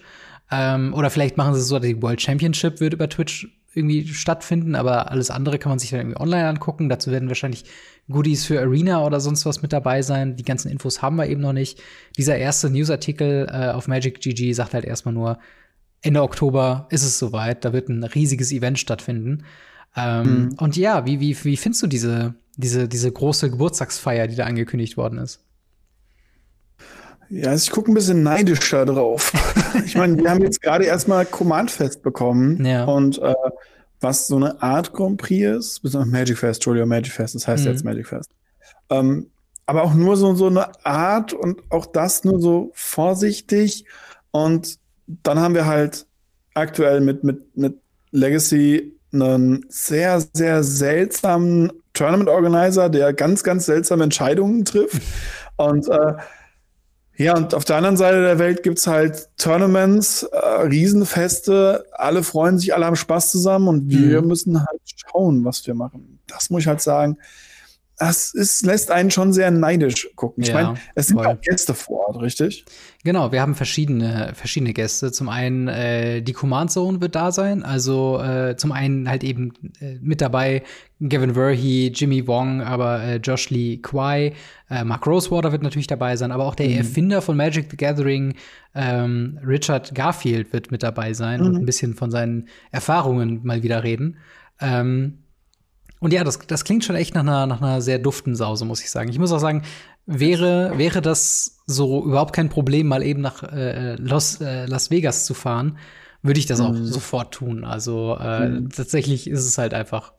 [0.50, 4.74] Ähm, oder vielleicht machen sie es so, die World Championship wird über Twitch irgendwie stattfinden,
[4.74, 6.90] aber alles andere kann man sich dann irgendwie online angucken.
[6.90, 7.64] Dazu werden wahrscheinlich
[8.10, 10.36] Goodies für Arena oder sonst was mit dabei sein.
[10.36, 11.80] Die ganzen Infos haben wir eben noch nicht.
[12.18, 15.38] Dieser erste Newsartikel äh, auf Magic GG sagt halt erstmal nur,
[16.02, 19.44] Ende Oktober ist es soweit, da wird ein riesiges Event stattfinden.
[19.96, 20.52] Ähm, mhm.
[20.58, 24.96] Und ja, wie, wie, wie findest du diese, diese, diese große Geburtstagsfeier, die da angekündigt
[24.96, 25.40] worden ist?
[27.30, 29.32] Ja, also ich gucke ein bisschen neidischer drauf.
[29.84, 32.64] ich meine, wir haben jetzt gerade erstmal Command Fest bekommen.
[32.64, 32.84] Ja.
[32.84, 33.34] Und äh,
[34.00, 37.70] was so eine Art Grand Prix ist, Magic Fest, Entschuldigung, Magic Fest, das heißt mhm.
[37.70, 38.30] jetzt Magic Fest.
[38.90, 39.30] Ähm,
[39.66, 43.84] aber auch nur so, so eine Art und auch das nur so vorsichtig.
[44.30, 46.06] Und dann haben wir halt
[46.54, 47.78] aktuell mit, mit, mit
[48.10, 55.02] Legacy einen sehr, sehr seltsamen Tournament Organizer, der ganz, ganz seltsame Entscheidungen trifft.
[55.56, 56.14] Und äh,
[57.16, 62.58] ja, und auf der anderen Seite der Welt gibt's halt Tournaments, äh, Riesenfeste, alle freuen
[62.58, 64.28] sich, alle haben Spaß zusammen und wir mhm.
[64.28, 66.20] müssen halt schauen, was wir machen.
[66.28, 67.18] Das muss ich halt sagen
[67.98, 70.42] das ist, lässt einen schon sehr neidisch gucken.
[70.42, 71.26] Ich ja, meine, es sind voll.
[71.26, 72.64] auch Gäste vor Ort, richtig?
[73.02, 75.10] Genau, wir haben verschiedene, verschiedene Gäste.
[75.10, 77.64] Zum einen äh, die Command Zone wird da sein.
[77.64, 80.62] Also äh, zum einen halt eben äh, mit dabei
[81.00, 84.32] Gavin Verhey, Jimmy Wong, aber äh, Josh Lee Kwai,
[84.70, 86.76] äh, Mark Rosewater wird natürlich dabei sein, aber auch der mhm.
[86.78, 88.34] Erfinder von Magic the Gathering,
[88.74, 91.46] ähm, Richard Garfield, wird mit dabei sein mhm.
[91.46, 94.18] und ein bisschen von seinen Erfahrungen mal wieder reden.
[94.60, 95.18] Ähm,
[96.00, 98.80] und ja, das, das klingt schon echt nach einer, nach einer sehr duften Sause, muss
[98.80, 99.10] ich sagen.
[99.10, 99.62] Ich muss auch sagen,
[100.06, 105.24] wäre, wäre das so überhaupt kein Problem, mal eben nach äh, Los, äh, Las Vegas
[105.24, 105.78] zu fahren,
[106.22, 106.66] würde ich das mhm.
[106.66, 107.64] auch sofort tun.
[107.64, 108.70] Also äh, mhm.
[108.70, 110.12] tatsächlich ist es halt einfach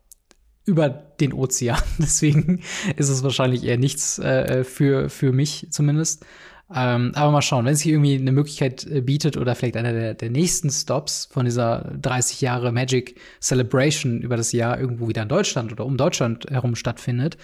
[0.65, 1.81] über den Ozean.
[1.97, 2.61] Deswegen
[2.95, 6.25] ist es wahrscheinlich eher nichts äh, für, für mich zumindest.
[6.73, 10.13] Ähm, aber mal schauen, wenn sich irgendwie eine Möglichkeit äh, bietet oder vielleicht einer der,
[10.13, 15.29] der nächsten Stops von dieser 30 Jahre Magic Celebration über das Jahr irgendwo wieder in
[15.29, 17.37] Deutschland oder um Deutschland herum stattfindet,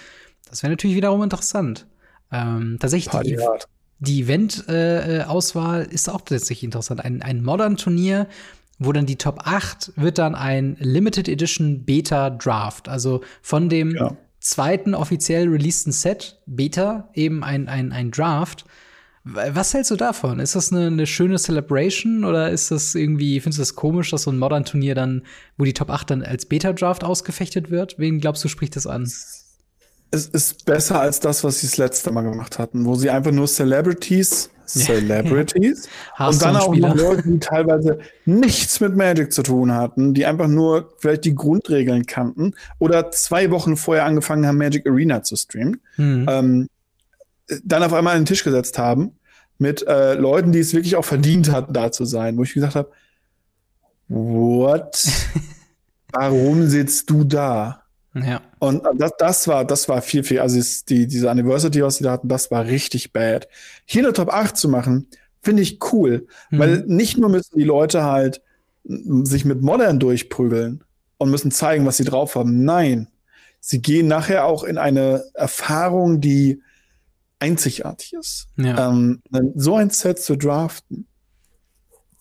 [0.47, 1.87] das wäre natürlich wiederum interessant.
[2.31, 3.37] Ähm, tatsächlich die,
[3.99, 7.03] die Event-Auswahl äh, ist auch tatsächlich interessant.
[7.03, 8.27] Ein, ein Modern-Turnier,
[8.77, 12.89] wo dann die Top 8 wird dann ein Limited Edition Beta Draft.
[12.89, 14.15] Also von dem ja.
[14.39, 18.65] zweiten offiziell releaseden Set Beta eben ein, ein, ein Draft
[19.27, 20.39] was hältst du davon?
[20.39, 24.23] Ist das eine, eine, schöne Celebration oder ist das irgendwie, findest du das komisch, dass
[24.23, 25.23] so ein Modern-Turnier dann,
[25.57, 27.97] wo die Top 8 dann als Beta-Draft ausgefechtet wird?
[27.97, 29.01] Wen glaubst du, spricht das an?
[30.11, 33.31] Es ist besser als das, was sie das letzte Mal gemacht hatten, wo sie einfach
[33.31, 36.27] nur Celebrities, Celebrities ja.
[36.27, 40.47] und dann auch noch Leute, die teilweise nichts mit Magic zu tun hatten, die einfach
[40.47, 45.81] nur vielleicht die Grundregeln kannten oder zwei Wochen vorher angefangen haben, Magic Arena zu streamen.
[45.97, 46.25] Mhm.
[46.29, 46.67] Ähm,
[47.63, 49.14] dann auf einmal an den Tisch gesetzt haben
[49.57, 52.75] mit äh, Leuten, die es wirklich auch verdient hatten, da zu sein, wo ich gesagt
[52.75, 52.91] habe,
[54.07, 55.07] what?
[56.11, 57.83] Warum sitzt du da?
[58.13, 58.41] Ja.
[58.59, 62.11] Und das, das war, das war viel, viel, also die, diese Anniversary, was sie da
[62.11, 63.47] hatten, das war richtig bad.
[63.85, 65.07] Hier eine Top 8 zu machen,
[65.41, 66.59] finde ich cool, mhm.
[66.59, 68.41] weil nicht nur müssen die Leute halt
[68.85, 70.83] sich mit Modern durchprügeln
[71.17, 72.63] und müssen zeigen, was sie drauf haben.
[72.63, 73.09] Nein,
[73.59, 76.61] sie gehen nachher auch in eine Erfahrung, die
[77.39, 78.47] einzigartig ist.
[78.57, 78.89] Ja.
[78.89, 79.21] Ähm,
[79.55, 81.07] so ein Set zu draften,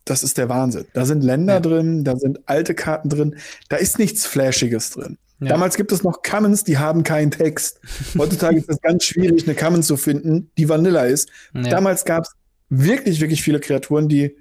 [0.05, 0.87] das ist der Wahnsinn.
[0.93, 1.61] Da sind Länder ja.
[1.61, 3.37] drin, da sind alte Karten drin,
[3.69, 5.19] da ist nichts Flashiges drin.
[5.41, 5.49] Ja.
[5.49, 7.81] Damals gibt es noch Commons, die haben keinen Text.
[8.19, 11.29] Heutzutage ist es ganz schwierig, eine Common zu finden, die Vanilla ist.
[11.53, 12.33] Damals gab es
[12.69, 14.37] wirklich, wirklich viele Kreaturen, die,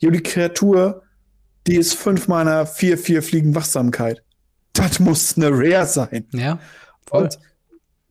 [0.00, 1.02] die Kreatur,
[1.66, 4.22] die ist fünf Mana, vier, vier Fliegen Wachsamkeit.
[4.72, 6.26] Das muss eine Rare sein.
[6.32, 6.60] Ja.
[7.06, 7.24] Voll.
[7.24, 7.38] Und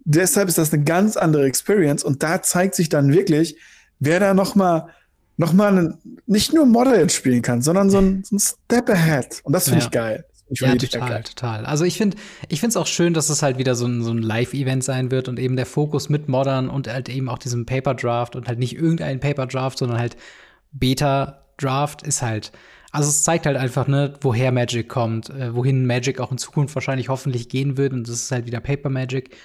[0.08, 3.58] deshalb ist das eine ganz andere Experience und da zeigt sich dann wirklich,
[4.00, 4.88] wer da noch mal
[5.40, 9.54] noch mal nicht nur Moderate spielen kann, sondern so ein, so ein Step ahead und
[9.54, 9.86] das finde ja.
[9.86, 10.26] ich geil.
[10.50, 11.24] Ich ja, total, geil.
[11.24, 11.66] total.
[11.66, 12.16] Also ich finde,
[12.48, 15.12] ich finde es auch schön, dass es halt wieder so ein, so ein Live-Event sein
[15.12, 18.48] wird und eben der Fokus mit Modern und halt eben auch diesem Paper Draft und
[18.48, 20.16] halt nicht irgendein Paper Draft, sondern halt
[20.72, 22.54] Beta Draft ist halt
[22.92, 26.74] also es zeigt halt einfach, ne, woher Magic kommt, äh, wohin Magic auch in Zukunft
[26.74, 27.94] wahrscheinlich hoffentlich gehen wird.
[27.94, 29.36] Und das ist halt wieder Paper Magic.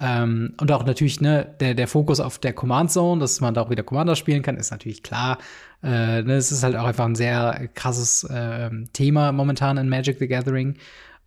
[0.00, 3.62] Ähm, und auch natürlich, ne, der, der Fokus auf der Command Zone, dass man da
[3.62, 5.38] auch wieder Commander spielen kann, ist natürlich klar.
[5.82, 10.18] Äh, ne, es ist halt auch einfach ein sehr krasses äh, Thema momentan in Magic
[10.18, 10.76] the Gathering.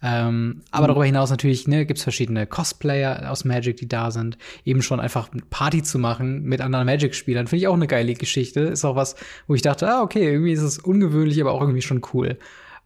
[0.03, 0.87] Ähm, aber mhm.
[0.87, 4.37] darüber hinaus natürlich, ne, gibt's verschiedene Cosplayer aus Magic, die da sind.
[4.65, 8.61] Eben schon einfach Party zu machen mit anderen Magic-Spielern, finde ich auch eine geile Geschichte.
[8.61, 9.15] Ist auch was,
[9.47, 12.37] wo ich dachte, ah, okay, irgendwie ist es ungewöhnlich, aber auch irgendwie schon cool.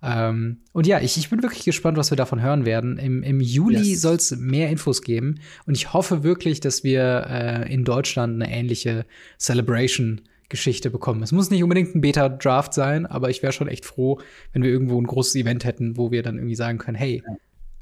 [0.05, 2.99] Ähm, und ja, ich, ich bin wirklich gespannt, was wir davon hören werden.
[2.99, 4.01] Im, im Juli yes.
[4.01, 5.39] soll es mehr Infos geben.
[5.65, 9.05] Und ich hoffe wirklich, dass wir äh, in Deutschland eine ähnliche
[9.39, 11.23] Celebration-Geschichte bekommen.
[11.23, 14.19] Es muss nicht unbedingt ein Beta-Draft sein, aber ich wäre schon echt froh,
[14.53, 17.23] wenn wir irgendwo ein großes Event hätten, wo wir dann irgendwie sagen können, hey,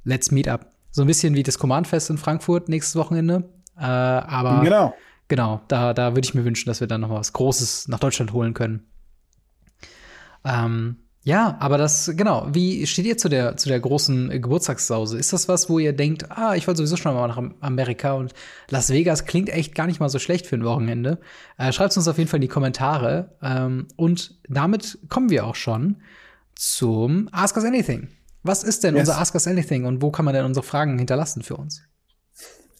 [0.06, 0.72] let's meet up.
[0.92, 3.50] So ein bisschen wie das Command-Fest in Frankfurt nächstes Wochenende.
[3.78, 4.96] Äh, aber genau,
[5.28, 8.32] genau da, da würde ich mir wünschen, dass wir dann noch was Großes nach Deutschland
[8.32, 8.86] holen können.
[10.46, 12.48] Ähm, ja, aber das, genau.
[12.52, 15.18] Wie steht ihr zu der, zu der großen Geburtstagssause?
[15.18, 18.34] Ist das was, wo ihr denkt, ah, ich wollte sowieso schon mal nach Amerika und
[18.70, 21.20] Las Vegas klingt echt gar nicht mal so schlecht für ein Wochenende?
[21.58, 23.38] Äh, Schreibt uns auf jeden Fall in die Kommentare.
[23.42, 26.02] Ähm, und damit kommen wir auch schon
[26.56, 28.10] zum Ask Us Anything.
[28.44, 29.08] Was ist denn yes.
[29.08, 31.84] unser Ask Us Anything und wo kann man denn unsere Fragen hinterlassen für uns?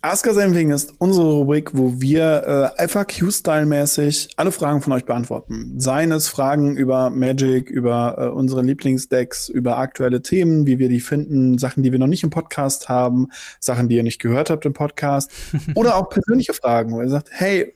[0.06, 5.80] Ask Us Anything ist unsere Rubrik, wo wir äh, FAQ-Style-mäßig alle Fragen von euch beantworten.
[5.80, 11.00] Seien es Fragen über Magic, über äh, unsere Lieblingsdecks, über aktuelle Themen, wie wir die
[11.00, 13.30] finden, Sachen, die wir noch nicht im Podcast haben,
[13.62, 15.32] Sachen, die ihr nicht gehört habt im Podcast.
[15.76, 17.74] oder auch persönliche Fragen, wo ihr sagt, hey,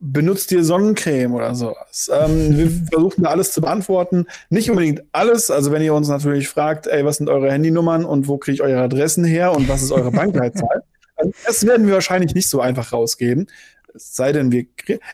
[0.00, 2.10] benutzt ihr Sonnencreme oder sowas?
[2.10, 4.24] Ähm, wir versuchen da alles zu beantworten.
[4.48, 5.50] Nicht unbedingt alles.
[5.50, 8.62] Also wenn ihr uns natürlich fragt, ey, was sind eure Handynummern und wo kriege ich
[8.62, 10.84] eure Adressen her und was ist eure Bankleitzahl?
[11.24, 13.46] Also, das werden wir wahrscheinlich nicht so einfach rausgeben.
[13.94, 14.66] Es sei denn, wir.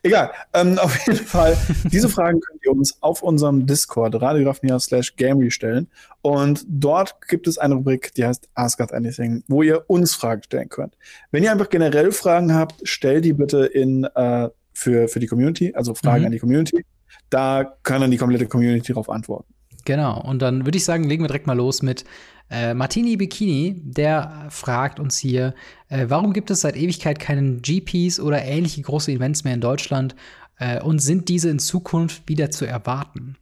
[0.02, 0.32] Egal.
[0.54, 1.56] Ähm, auf jeden Fall,
[1.92, 5.88] diese Fragen könnt ihr uns auf unserem Discord, radiographnia slash Gamery stellen.
[6.22, 10.42] Und dort gibt es eine Rubrik, die heißt Ask Us Anything, wo ihr uns Fragen
[10.42, 10.96] stellen könnt.
[11.30, 15.74] Wenn ihr einfach generell Fragen habt, stellt die bitte in, äh, für, für die Community,
[15.74, 16.26] also Fragen mhm.
[16.26, 16.84] an die Community.
[17.28, 19.52] Da kann dann die komplette Community darauf antworten.
[19.84, 20.20] Genau.
[20.22, 22.04] Und dann würde ich sagen, legen wir direkt mal los mit
[22.50, 25.54] äh, Martini Bikini, der fragt uns hier,
[25.88, 30.16] äh, warum gibt es seit Ewigkeit keinen GPs oder ähnliche große Events mehr in Deutschland
[30.58, 33.36] äh, und sind diese in Zukunft wieder zu erwarten?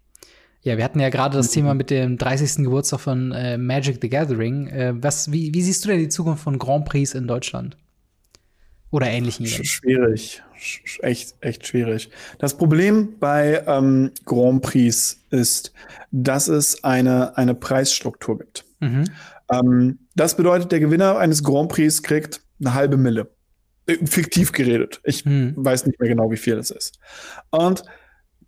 [0.63, 2.65] Ja, wir hatten ja gerade das Thema mit dem 30.
[2.65, 4.67] Geburtstag von äh, Magic the Gathering.
[4.67, 7.77] Äh, was, wie, wie siehst du denn die Zukunft von Grand Prix in Deutschland?
[8.91, 9.69] Oder ähnlichen Events?
[9.69, 10.43] Schwierig.
[11.01, 12.11] Echt, echt schwierig.
[12.39, 15.73] Das Problem bei ähm, Grand Prix ist,
[16.11, 18.65] dass es eine, eine Preisstruktur gibt.
[18.81, 19.05] Mhm.
[19.51, 23.31] Ähm, das bedeutet, der Gewinner eines Grand Prix kriegt eine halbe Mille.
[23.87, 25.01] Äh, fiktiv geredet.
[25.05, 25.55] Ich mhm.
[25.57, 26.99] weiß nicht mehr genau, wie viel es ist.
[27.51, 27.83] Und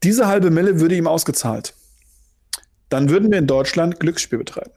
[0.03, 1.75] diese halbe Mille würde ihm ausgezahlt.
[2.89, 4.73] Dann würden wir in Deutschland Glücksspiel betreiben.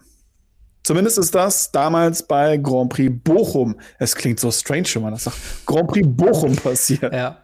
[0.83, 3.79] Zumindest ist das damals bei Grand Prix Bochum.
[3.99, 5.37] Es klingt so strange, wenn man das sagt.
[5.65, 7.13] Grand Prix Bochum passiert.
[7.13, 7.37] Ja.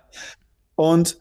[0.76, 1.20] Und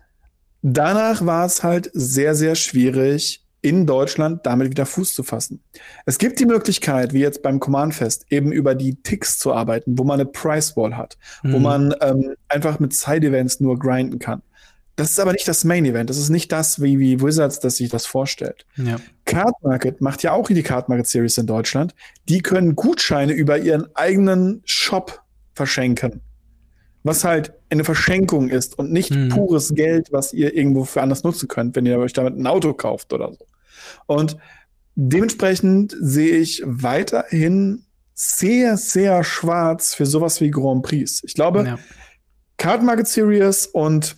[0.63, 5.63] danach war es halt sehr, sehr schwierig, in Deutschland damit wieder Fuß zu fassen.
[6.07, 9.99] Es gibt die Möglichkeit, wie jetzt beim Command Fest, eben über die Ticks zu arbeiten,
[9.99, 11.53] wo man eine Price Wall hat, mhm.
[11.53, 14.43] wo man ähm, einfach mit Side-Events nur grinden kann.
[14.99, 16.11] Das ist aber nicht das Main Event.
[16.11, 18.67] Das ist nicht das, wie, wie Wizards das sich das vorstellt.
[18.75, 18.97] Ja.
[19.27, 21.95] Card Market macht ja auch die Card Market Series in Deutschland.
[22.29, 25.23] Die können Gutscheine über ihren eigenen Shop
[25.55, 26.21] verschenken.
[27.05, 29.29] Was halt eine Verschenkung ist und nicht mhm.
[29.29, 32.73] pures Geld, was ihr irgendwo für anders nutzen könnt, wenn ihr euch damit ein Auto
[32.73, 33.47] kauft oder so.
[34.07, 34.37] Und
[34.95, 41.23] dementsprechend sehe ich weiterhin sehr, sehr schwarz für sowas wie Grand Prix.
[41.23, 41.79] Ich glaube, ja.
[42.57, 44.17] Card Market Series und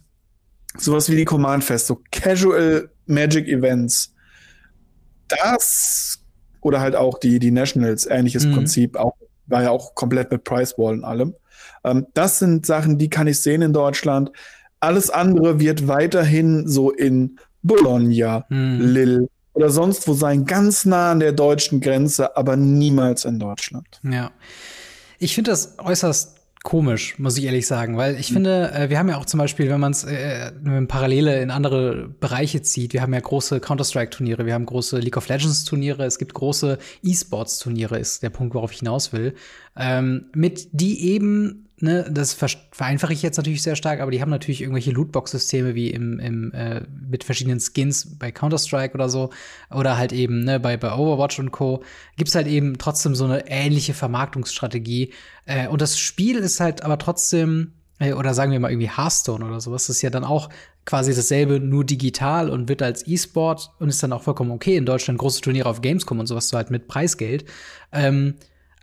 [0.79, 4.15] sowas wie die Command Fest, so Casual Magic Events,
[5.29, 6.19] das
[6.63, 8.55] oder halt auch die, die Nationals, ähnliches mhm.
[8.55, 9.15] Prinzip, auch,
[9.47, 11.35] war ja auch komplett mit Price Wall und allem.
[11.85, 14.31] Ähm, das sind Sachen, die kann ich sehen in Deutschland.
[14.81, 18.81] Alles andere wird weiterhin so in Bologna, mhm.
[18.81, 19.29] Lille
[19.61, 24.01] oder sonst wo sein, ganz nah an der deutschen Grenze, aber niemals in Deutschland.
[24.03, 24.31] Ja.
[25.19, 28.35] Ich finde das äußerst komisch, muss ich ehrlich sagen, weil ich mhm.
[28.35, 30.53] finde, äh, wir haben ja auch zum Beispiel, wenn man es äh,
[30.87, 35.29] Parallele in andere Bereiche zieht, wir haben ja große Counter-Strike-Turniere, wir haben große League of
[35.29, 39.35] Legends-Turniere, es gibt große E-Sports-Turniere, ist der Punkt, worauf ich hinaus will,
[39.77, 44.31] ähm, mit die eben ne, das vereinfache ich jetzt natürlich sehr stark, aber die haben
[44.31, 49.31] natürlich irgendwelche Lootbox-Systeme wie im, im äh, mit verschiedenen Skins bei Counter-Strike oder so.
[49.70, 51.83] Oder halt eben, ne, bei, bei Overwatch und Co.
[52.16, 55.12] gibt's halt eben trotzdem so eine ähnliche Vermarktungsstrategie.
[55.47, 59.45] Äh, und das Spiel ist halt aber trotzdem, äh, oder sagen wir mal irgendwie Hearthstone
[59.45, 60.49] oder sowas, das ist ja dann auch
[60.85, 64.76] quasi dasselbe, nur digital und wird als E-Sport und ist dann auch vollkommen okay.
[64.76, 67.45] In Deutschland große Turniere auf Gamescom und sowas so halt mit Preisgeld.
[67.93, 68.35] Ähm,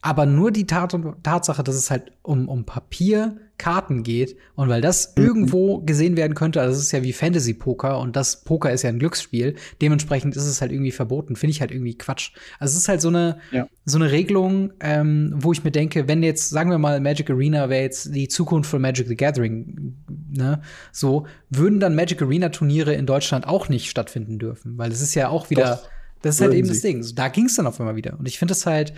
[0.01, 5.15] aber nur die Tat Tatsache, dass es halt um, um Papierkarten geht und weil das
[5.15, 5.23] mhm.
[5.23, 8.89] irgendwo gesehen werden könnte, also es ist ja wie Fantasy-Poker und das Poker ist ja
[8.89, 12.31] ein Glücksspiel, dementsprechend ist es halt irgendwie verboten, finde ich halt irgendwie Quatsch.
[12.59, 13.67] Also es ist halt so eine, ja.
[13.85, 17.69] so eine Regelung, ähm, wo ich mir denke, wenn jetzt, sagen wir mal, Magic Arena
[17.69, 19.95] wäre jetzt die Zukunft von Magic the Gathering,
[20.31, 25.01] ne, so, würden dann Magic Arena Turniere in Deutschland auch nicht stattfinden dürfen, weil es
[25.01, 25.89] ist ja auch wieder, Doch,
[26.21, 26.73] das ist halt eben sie.
[26.73, 27.15] das Ding.
[27.15, 28.17] Da ging es dann auf einmal wieder.
[28.19, 28.93] Und ich finde das halt,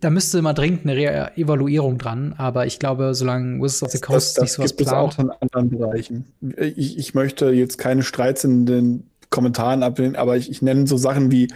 [0.00, 4.00] da müsste mal dringend eine Re Evaluierung dran, aber ich glaube, solange Wizards of the
[4.00, 5.12] Coast das, das, nicht sowas gibt plant.
[5.12, 6.24] Es auch in anderen Bereichen.
[6.56, 10.96] Ich, ich möchte jetzt keine Streits in den Kommentaren ablehnen, aber ich, ich nenne so
[10.96, 11.48] Sachen wie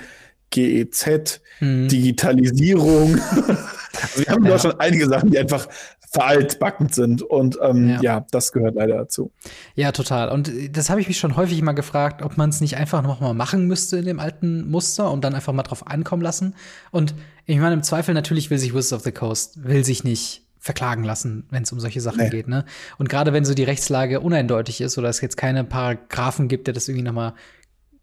[0.50, 1.88] GEZ, mhm.
[1.88, 3.14] Digitalisierung.
[3.14, 4.58] also wir haben ja.
[4.58, 5.68] schon einige Sachen, die einfach
[6.10, 7.22] veraltbackend sind.
[7.22, 8.00] Und ähm, ja.
[8.00, 8.26] ja.
[8.30, 9.30] das gehört leider dazu.
[9.74, 10.30] Ja, total.
[10.30, 13.20] Und das habe ich mich schon häufig mal gefragt, ob man es nicht einfach noch
[13.20, 16.54] mal machen müsste in dem alten Muster und dann einfach mal drauf ankommen lassen.
[16.90, 20.42] Und ich meine, im Zweifel natürlich will sich Wizards of the Coast, will sich nicht
[20.66, 22.30] verklagen lassen, wenn es um solche Sachen nee.
[22.30, 22.48] geht.
[22.48, 22.64] Ne?
[22.98, 26.74] Und gerade wenn so die Rechtslage uneindeutig ist oder es jetzt keine Paragraphen gibt, der
[26.74, 27.34] das irgendwie noch mal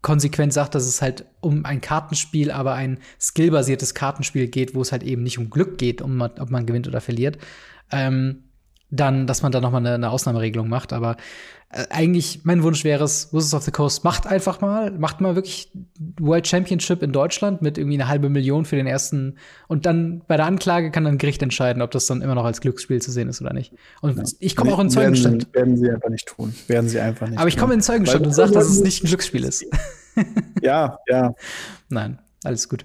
[0.04, 4.92] konsequent sagt, dass es halt um ein Kartenspiel, aber ein skillbasiertes Kartenspiel geht, wo es
[4.92, 7.38] halt eben nicht um Glück geht, um ob man gewinnt oder verliert,
[7.90, 8.43] ähm,
[8.94, 10.92] dann, dass man da noch mal eine, eine Ausnahmeregelung macht.
[10.92, 11.16] Aber
[11.70, 15.34] äh, eigentlich, mein Wunsch wäre es, Wizards of the Coast macht einfach mal, macht mal
[15.34, 15.72] wirklich
[16.20, 19.36] World Championship in Deutschland mit irgendwie eine halbe Million für den ersten.
[19.66, 22.60] Und dann bei der Anklage kann dann Gericht entscheiden, ob das dann immer noch als
[22.60, 23.72] Glücksspiel zu sehen ist oder nicht.
[24.00, 24.24] Und ja.
[24.38, 25.52] ich komme auch in Zeugenstand.
[25.52, 26.54] Werden, werden, sie einfach nicht tun.
[26.68, 27.38] Werden sie einfach nicht.
[27.38, 29.64] Aber ich komme in Zeugenstand und sage, dass es nicht ein Glücksspiel ist.
[30.62, 31.34] ja, ja.
[31.88, 32.84] Nein, alles gut.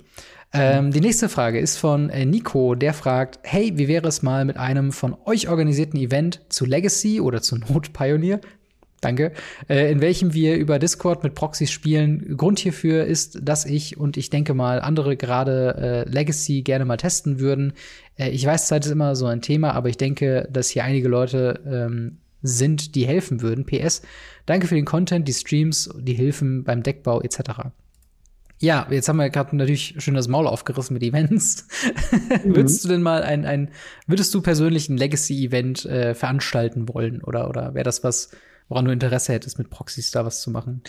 [0.51, 4.45] Ähm, die nächste Frage ist von äh, Nico, der fragt: Hey, wie wäre es mal
[4.45, 8.41] mit einem von euch organisierten Event zu Legacy oder zu Not Pioneer?
[9.01, 9.31] Danke.
[9.69, 12.35] Äh, in welchem wir über Discord mit Proxys spielen.
[12.35, 16.97] Grund hierfür ist, dass ich und ich denke mal andere gerade äh, Legacy gerne mal
[16.97, 17.73] testen würden.
[18.17, 21.07] Äh, ich weiß, Zeit ist immer so ein Thema, aber ich denke, dass hier einige
[21.07, 23.65] Leute ähm, sind, die helfen würden.
[23.65, 24.01] PS,
[24.45, 27.69] danke für den Content, die Streams, die Hilfen beim Deckbau etc.
[28.59, 31.67] Ja, jetzt haben wir gerade natürlich schön das Maul aufgerissen mit Events.
[32.43, 32.55] Mhm.
[32.55, 33.69] würdest du denn mal ein, ein,
[34.07, 37.21] würdest du persönlich ein Legacy-Event äh, veranstalten wollen?
[37.23, 38.29] Oder, oder wäre das was,
[38.67, 40.83] woran du Interesse hättest, mit Proxys da was zu machen?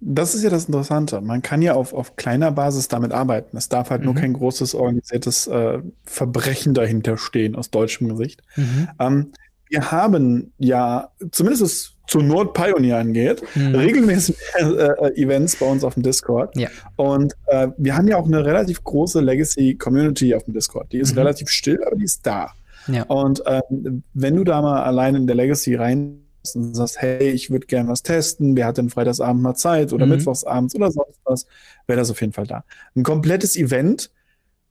[0.00, 1.20] das ist ja das Interessante.
[1.20, 3.56] Man kann ja auf, auf kleiner Basis damit arbeiten.
[3.56, 4.06] Es darf halt mhm.
[4.06, 8.42] nur kein großes organisiertes äh, Verbrechen dahinter stehen, aus deutschem Gesicht.
[8.56, 8.88] Mhm.
[8.98, 9.32] Ähm,
[9.70, 13.74] wir haben ja, zumindest was zur Not Pioneer angeht, mhm.
[13.74, 16.54] regelmäßig äh, Events bei uns auf dem Discord.
[16.56, 16.68] Ja.
[16.96, 20.92] Und äh, wir haben ja auch eine relativ große Legacy-Community auf dem Discord.
[20.92, 21.18] Die ist mhm.
[21.18, 22.50] relativ still, aber die ist da.
[22.88, 23.04] Ja.
[23.04, 26.22] Und ähm, wenn du da mal allein in der Legacy rein
[26.54, 30.06] und sagst, hey, ich würde gerne was testen, wer hat denn Freitagsabend mal Zeit oder
[30.06, 30.12] mhm.
[30.12, 31.46] Mittwochsabends oder sonst was,
[31.86, 32.64] wäre das auf jeden Fall da.
[32.96, 34.10] Ein komplettes Event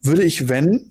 [0.02, 0.90] würde ich, wenn,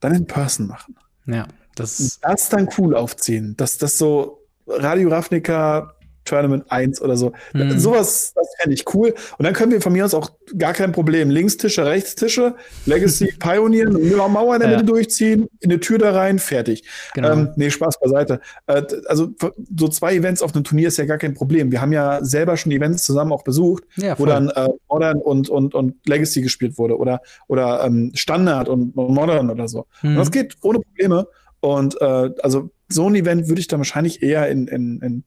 [0.00, 0.96] dann in Person machen.
[1.26, 1.46] Ja.
[1.76, 3.56] Das, das dann cool aufziehen.
[3.56, 5.94] Dass das so Radio Ravnica
[6.24, 7.32] Tournament 1 oder so.
[7.52, 7.78] Mhm.
[7.78, 9.14] Sowas, das fände ich cool.
[9.38, 11.30] Und dann können wir von mir aus auch gar kein Problem.
[11.30, 12.54] Linkstische, Rechtstische,
[12.86, 14.76] Legacy Pioneer, eine Mauer in der ja.
[14.76, 16.84] Mitte durchziehen, in eine Tür da rein, fertig.
[17.14, 17.32] Genau.
[17.32, 18.40] Ähm, nee, Spaß beiseite.
[18.66, 19.32] Äh, also
[19.76, 21.70] so zwei Events auf einem Turnier ist ja gar kein Problem.
[21.70, 25.48] Wir haben ja selber schon Events zusammen auch besucht, ja, wo dann äh, Modern und,
[25.48, 29.86] und, und Legacy gespielt wurde oder, oder ähm, Standard und Modern oder so.
[30.02, 30.10] Mhm.
[30.10, 31.26] Und das geht ohne Probleme.
[31.64, 35.24] Und äh, also so ein Event würde ich dann wahrscheinlich eher in, in, in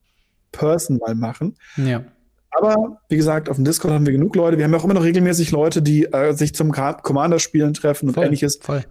[0.51, 1.55] Person mal machen.
[1.77, 2.03] Ja.
[2.51, 4.59] Aber wie gesagt, auf dem Discord haben wir genug Leute.
[4.59, 8.13] Wir haben ja auch immer noch regelmäßig Leute, die äh, sich zum Commander-Spielen treffen und
[8.13, 8.59] voll, ähnliches.
[8.61, 8.83] Voll.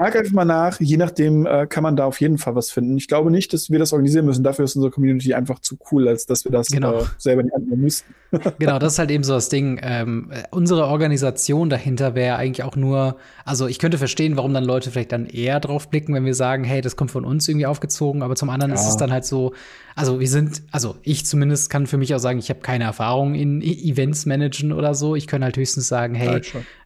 [0.00, 2.96] Frag einfach mal nach, je nachdem äh, kann man da auf jeden Fall was finden.
[2.96, 4.42] Ich glaube nicht, dass wir das organisieren müssen.
[4.42, 7.00] Dafür ist unsere Community einfach zu cool, als dass wir das genau.
[7.00, 8.14] äh, selber nicht annehmen müssten.
[8.58, 9.78] genau, das ist halt eben so das Ding.
[9.82, 14.90] Ähm, unsere Organisation dahinter wäre eigentlich auch nur, also ich könnte verstehen, warum dann Leute
[14.90, 18.22] vielleicht dann eher drauf blicken, wenn wir sagen, hey, das kommt von uns irgendwie aufgezogen,
[18.22, 18.80] aber zum anderen ja.
[18.80, 19.52] ist es dann halt so,
[19.94, 23.34] also wir sind, also ich zumindest kann für mich auch sagen, ich habe keine Erfahrung
[23.34, 25.16] in e Events managen oder so.
[25.16, 26.40] Ich kann halt höchstens sagen, hey,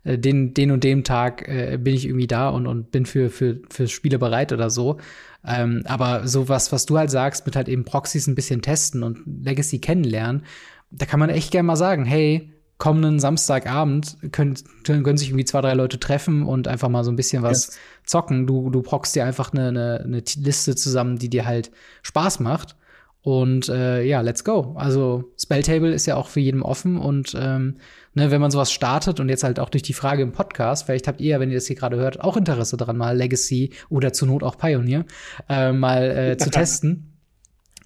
[0.04, 3.30] äh, den, den und dem Tag äh, bin ich irgendwie da und, und bin für,
[3.30, 4.98] für, für Spiele bereit oder so.
[5.46, 9.20] Ähm, aber sowas, was du halt sagst, mit halt eben Proxys ein bisschen testen und
[9.26, 10.44] Legacy kennenlernen,
[10.90, 15.60] da kann man echt gerne mal sagen, hey, kommenden Samstagabend können, können sich irgendwie zwei,
[15.60, 17.78] drei Leute treffen und einfach mal so ein bisschen was yes.
[18.04, 18.46] zocken.
[18.46, 21.70] Du, du proxst dir einfach eine, eine, eine Liste zusammen, die dir halt
[22.02, 22.76] Spaß macht.
[23.24, 24.74] Und äh, ja, let's go.
[24.76, 27.78] Also Spelltable ist ja auch für jeden offen und ähm,
[28.12, 31.08] ne, wenn man sowas startet und jetzt halt auch durch die Frage im Podcast, vielleicht
[31.08, 34.28] habt ihr, wenn ihr das hier gerade hört, auch Interesse daran, mal Legacy oder zur
[34.28, 35.06] Not auch Pioneer
[35.48, 37.14] äh, mal äh, zu testen.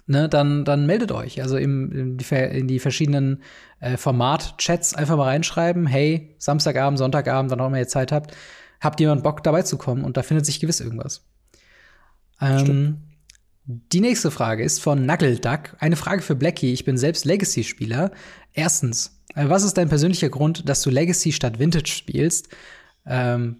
[0.07, 1.41] Ne, dann, dann meldet euch.
[1.41, 3.41] Also im, in, die, in die verschiedenen
[3.79, 8.35] äh, Format-Chats einfach mal reinschreiben, hey, Samstagabend, Sonntagabend, wann auch immer ihr Zeit habt,
[8.81, 11.23] habt jemand Bock dabei zu kommen und da findet sich gewiss irgendwas.
[12.41, 13.03] Ähm,
[13.71, 15.75] die nächste Frage ist von Nuggleduck.
[15.77, 16.73] Eine Frage für Blackie.
[16.73, 18.09] Ich bin selbst Legacy-Spieler.
[18.51, 22.49] Erstens, äh, was ist dein persönlicher Grund, dass du Legacy statt Vintage spielst?
[23.05, 23.57] Ähm,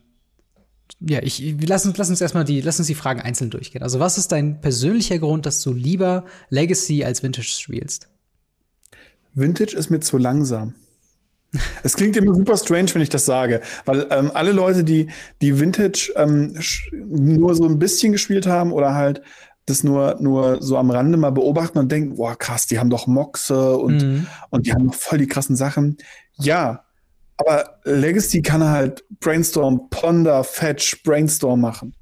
[0.99, 3.83] ja, ich lass uns, lass uns erstmal die, lass uns die Fragen einzeln durchgehen.
[3.83, 8.09] Also, was ist dein persönlicher Grund, dass du lieber Legacy als Vintage spielst?
[9.35, 10.73] Vintage ist mir zu langsam.
[11.83, 15.07] Es klingt immer super strange, wenn ich das sage, weil ähm, alle Leute, die
[15.41, 16.55] die Vintage ähm,
[16.91, 19.21] nur so ein bisschen gespielt haben oder halt
[19.69, 23.07] das nur, nur so am Rande mal beobachten und denken, boah, krass, die haben doch
[23.07, 24.27] Moxe und, mhm.
[24.49, 25.97] und die haben noch voll die krassen Sachen.
[26.35, 26.85] Ja,
[27.37, 31.95] aber Legacy kann halt Brainstorm, Ponder, Fetch, Brainstorm machen.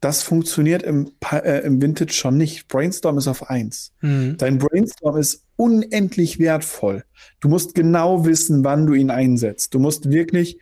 [0.00, 2.68] Das funktioniert im, äh, im Vintage schon nicht.
[2.68, 3.92] Brainstorm ist auf eins.
[4.00, 4.36] Mhm.
[4.38, 7.04] Dein Brainstorm ist unendlich wertvoll.
[7.40, 9.74] Du musst genau wissen, wann du ihn einsetzt.
[9.74, 10.58] Du musst wirklich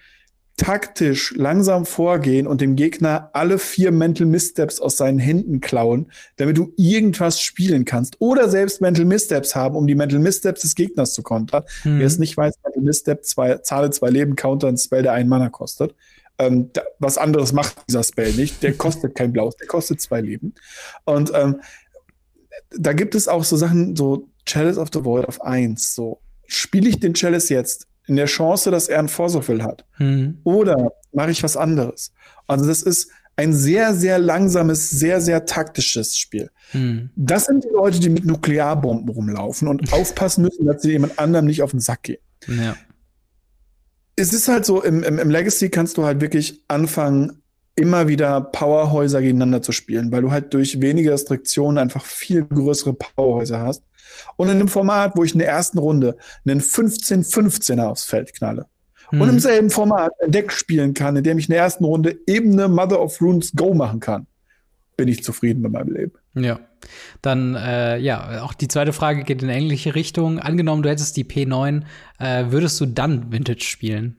[0.56, 6.56] taktisch langsam vorgehen und dem Gegner alle vier Mental Missteps aus seinen Händen klauen, damit
[6.56, 8.16] du irgendwas spielen kannst.
[8.20, 11.64] Oder selbst Mental Missteps haben, um die Mental Missteps des Gegners zu kontern.
[11.82, 11.98] Hm.
[11.98, 15.28] Wer es nicht weiß, Mental Misstep, zwei, zahle zwei Leben, counter ein Spell, der einen
[15.28, 15.94] Mana kostet.
[16.38, 18.62] Ähm, da, was anderes macht dieser Spell nicht.
[18.62, 20.54] Der kostet kein Blaues, der kostet zwei Leben.
[21.04, 21.60] Und ähm,
[22.70, 25.94] da gibt es auch so Sachen, so Chalice of the Void auf eins.
[25.94, 27.88] So, spiele ich den Chalice jetzt?
[28.06, 29.84] In der Chance, dass er einen Vorsorgwill hat.
[29.98, 30.38] Mhm.
[30.44, 32.12] Oder mache ich was anderes?
[32.46, 36.50] Also das ist ein sehr, sehr langsames, sehr, sehr taktisches Spiel.
[36.72, 37.10] Mhm.
[37.16, 41.46] Das sind die Leute, die mit Nuklearbomben rumlaufen und aufpassen müssen, dass sie jemand anderem
[41.46, 42.20] nicht auf den Sack gehen.
[42.46, 42.76] Ja.
[44.16, 47.42] Es ist halt so, im, im, im Legacy kannst du halt wirklich anfangen,
[47.76, 52.94] immer wieder Powerhäuser gegeneinander zu spielen, weil du halt durch wenige Restriktionen einfach viel größere
[52.94, 53.82] Powerhäuser hast.
[54.36, 58.66] Und in einem Format, wo ich in der ersten Runde einen 15-15er aufs Feld knalle.
[59.12, 62.18] Und im selben Format ein Deck spielen kann, in dem ich in der ersten Runde
[62.26, 64.26] eben eine Mother of Runes Go machen kann,
[64.96, 66.12] bin ich zufrieden mit meinem Leben.
[66.34, 66.58] Ja.
[67.22, 70.38] Dann, äh, ja, auch die zweite Frage geht in ähnliche Richtung.
[70.38, 71.82] Angenommen, du hättest die P9,
[72.18, 74.16] äh, würdest du dann Vintage spielen?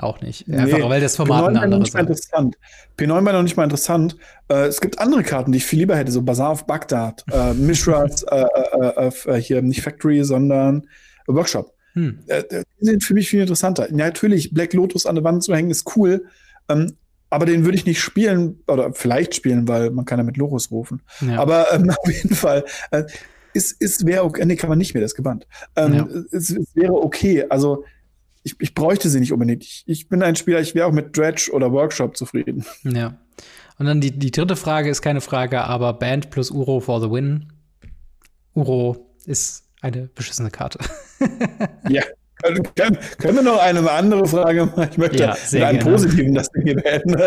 [0.00, 0.48] Auch nicht.
[0.48, 1.94] Nee, Einfach weil das Format P9 ein anderes ist.
[1.94, 2.56] Interessant.
[2.98, 4.16] P9 war noch nicht mal interessant.
[4.48, 7.52] Äh, es gibt andere Karten, die ich viel lieber hätte, so Bazaar of Baghdad, äh,
[7.54, 10.86] Mishras, äh, äh, äh, äh, hier nicht Factory, sondern
[11.26, 11.74] Workshop.
[11.94, 12.20] Hm.
[12.28, 13.88] Die sind für mich viel interessanter.
[13.90, 16.24] natürlich, Black Lotus an der Wand zu hängen ist cool,
[16.68, 16.94] ähm,
[17.30, 20.70] aber den würde ich nicht spielen oder vielleicht spielen, weil man kann ja mit Logos
[20.70, 21.02] rufen.
[21.20, 21.40] Ja.
[21.40, 22.64] Aber ähm, auf jeden Fall.
[22.90, 23.04] Äh,
[23.52, 25.46] ist, ist wäre okay, nee, kann man nicht mehr, das gebannt.
[25.74, 26.08] Ähm, ja.
[26.30, 27.44] es, es, wäre okay.
[27.48, 27.84] Also
[28.42, 29.62] ich, ich bräuchte sie nicht unbedingt.
[29.62, 32.64] Ich, ich bin ein Spieler, ich wäre auch mit Dredge oder Workshop zufrieden.
[32.84, 33.18] Ja.
[33.78, 37.10] Und dann die, die dritte Frage ist keine Frage, aber Band plus Uro for the
[37.10, 37.52] win.
[38.54, 40.78] Uro ist eine beschissene Karte.
[41.88, 42.02] ja.
[42.42, 44.88] Können, können, können, wir noch eine andere Frage machen?
[44.90, 45.92] Ich möchte ja, sehr einen gerne.
[45.92, 47.20] positiven das Ding beenden.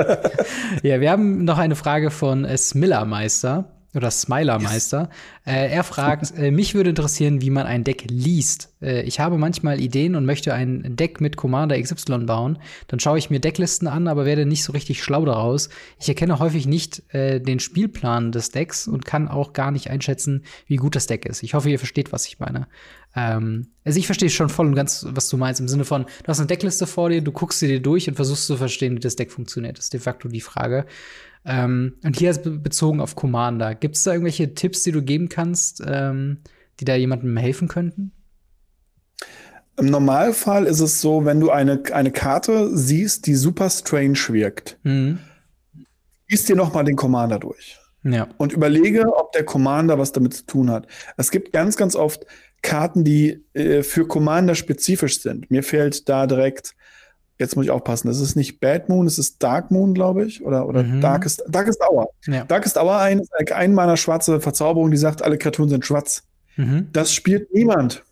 [0.82, 5.10] ja, wir haben noch eine Frage von Smillermeister oder Smilermeister.
[5.46, 5.56] Yes.
[5.56, 8.74] Äh, er fragt, äh, mich würde interessieren, wie man ein Deck liest.
[8.82, 12.60] Äh, ich habe manchmal Ideen und möchte ein Deck mit Commander XY bauen.
[12.88, 15.70] Dann schaue ich mir Decklisten an, aber werde nicht so richtig schlau daraus.
[16.00, 20.44] Ich erkenne häufig nicht äh, den Spielplan des Decks und kann auch gar nicht einschätzen,
[20.68, 21.44] wie gut das Deck ist.
[21.44, 22.68] Ich hoffe, ihr versteht, was ich meine.
[23.16, 26.28] Ähm, also ich verstehe schon voll und ganz, was du meinst, im Sinne von, du
[26.28, 29.00] hast eine Deckliste vor dir, du guckst sie dir durch und versuchst zu verstehen, wie
[29.00, 29.78] das Deck funktioniert.
[29.78, 30.86] Das ist de facto die Frage.
[31.46, 33.76] Ähm, und hier ist bezogen auf Commander.
[33.76, 36.40] Gibt es da irgendwelche Tipps, die du geben kannst, ähm,
[36.80, 38.12] die da jemandem helfen könnten?
[39.78, 44.78] Im Normalfall ist es so, wenn du eine, eine Karte siehst, die super strange wirkt,
[44.84, 45.20] mhm.
[46.30, 47.80] liest dir noch mal den Commander durch.
[48.04, 48.28] Ja.
[48.38, 50.88] Und überlege, ob der Commander was damit zu tun hat.
[51.18, 52.26] Es gibt ganz, ganz oft
[52.62, 55.50] Karten, die äh, für Commander spezifisch sind.
[55.50, 56.76] Mir fällt da direkt
[57.40, 60.44] jetzt muss ich aufpassen, das ist nicht Bad Moon, es ist Dark Moon, glaube ich,
[60.44, 61.02] oder, oder mhm.
[61.02, 62.10] Darkest, Darkest Hour.
[62.28, 62.46] Ja.
[62.46, 63.22] Darkest Hour ein,
[63.54, 66.24] ein meiner schwarze Verzauberung, die sagt, alle Kreaturen sind schwarz.
[66.56, 66.90] Mhm.
[66.94, 68.04] Das spielt niemand.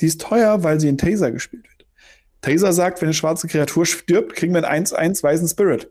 [0.00, 1.86] Die ist teuer, weil sie in Taser gespielt wird.
[2.40, 5.90] Taser sagt, wenn eine schwarze Kreatur stirbt, kriegen wir einen 1-1 weißen Spirit,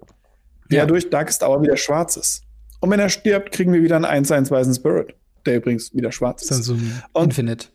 [0.72, 0.86] der ja.
[0.86, 2.44] durch Darkest Hour wieder schwarz ist.
[2.80, 5.14] Und wenn er stirbt, kriegen wir wieder einen 1-1 weißen Spirit,
[5.46, 6.52] der übrigens wieder schwarz ist.
[6.52, 7.68] Das ist dann so ein und, Infinite.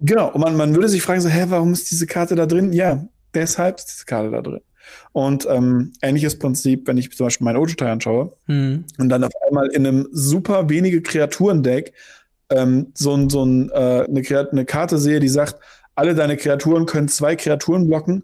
[0.00, 2.74] Genau, und man, man würde sich fragen, so, hä, warum ist diese Karte da drin?
[2.74, 3.06] Ja,
[3.36, 4.60] deshalb ist diese Karte da drin.
[5.12, 8.84] Und ähm, ähnliches Prinzip, wenn ich zum Beispiel meinen Ojutai anschaue mhm.
[8.98, 11.92] und dann auf einmal in einem super wenige Kreaturen-Deck
[12.50, 15.56] ähm, so, so ein, äh, eine, eine Karte sehe, die sagt,
[15.94, 18.22] alle deine Kreaturen können zwei Kreaturen blocken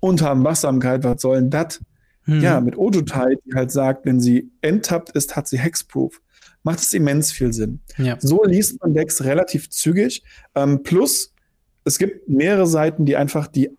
[0.00, 1.80] und haben Wachsamkeit, was soll denn das?
[2.26, 2.42] Mhm.
[2.42, 6.20] Ja, mit Ojutai, die halt sagt, wenn sie enttappt ist, hat sie Hexproof.
[6.62, 7.80] Macht es immens viel Sinn.
[7.96, 8.16] Ja.
[8.20, 10.22] So liest man Decks relativ zügig.
[10.54, 11.32] Ähm, plus,
[11.84, 13.70] es gibt mehrere Seiten, die einfach die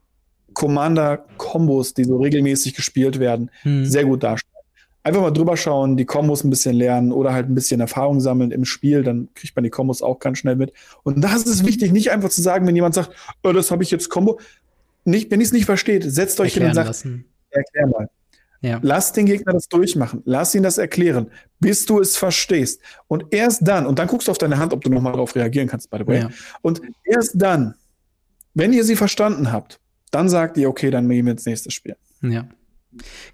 [0.60, 3.86] Commander-Kombos, die so regelmäßig gespielt werden, hm.
[3.86, 4.50] sehr gut darstellen.
[5.04, 8.52] Einfach mal drüber schauen, die Kombos ein bisschen lernen oder halt ein bisschen Erfahrung sammeln
[8.52, 10.74] im Spiel, dann kriegt man die Kombos auch ganz schnell mit.
[11.04, 13.92] Und das ist wichtig, nicht einfach zu sagen, wenn jemand sagt, oh, das habe ich
[13.92, 14.42] jetzt Kombo.
[15.06, 17.24] Nicht, wenn ihr es nicht versteht, setzt euch hin und sagt, lassen.
[17.52, 18.10] erklär mal.
[18.60, 18.80] Ja.
[18.82, 20.22] Lass den Gegner das durchmachen.
[20.26, 21.32] Lass ihn das erklären,
[21.62, 22.82] bis du es verstehst.
[23.08, 25.70] Und erst dann, und dann guckst du auf deine Hand, ob du nochmal darauf reagieren
[25.70, 26.20] kannst, by the way.
[26.20, 26.30] Ja.
[26.62, 27.76] Und erst dann,
[28.54, 29.80] wenn ihr sie verstanden habt,
[30.12, 31.96] dann sagt ihr, okay, dann nehmen wir ins nächste Spiel.
[32.22, 32.48] Ja.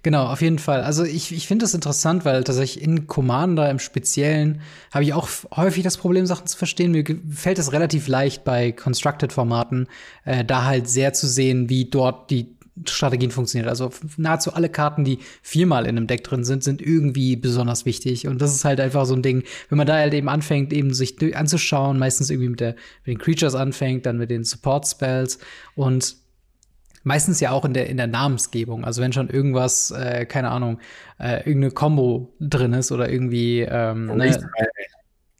[0.02, 0.82] Genau, auf jeden Fall.
[0.82, 4.60] Also ich, ich finde es interessant, weil tatsächlich in Commander im Speziellen
[4.92, 6.92] habe ich auch häufig das Problem, Sachen zu verstehen.
[6.92, 9.88] Mir fällt es relativ leicht bei Constructed-Formaten,
[10.24, 12.54] äh, da halt sehr zu sehen, wie dort die
[12.84, 13.70] Strategien funktionieren.
[13.70, 18.28] Also nahezu alle Karten, die viermal in einem Deck drin sind, sind irgendwie besonders wichtig.
[18.28, 20.92] Und das ist halt einfach so ein Ding, wenn man da halt eben anfängt, eben
[20.92, 25.38] sich anzuschauen, meistens irgendwie mit, der, mit den Creatures anfängt, dann mit den Support-Spells
[25.74, 26.16] und
[27.06, 28.84] meistens ja auch in der, in der Namensgebung.
[28.84, 30.80] Also wenn schon irgendwas, äh, keine Ahnung,
[31.20, 34.36] äh, irgendeine Combo drin ist oder irgendwie, ähm, ne,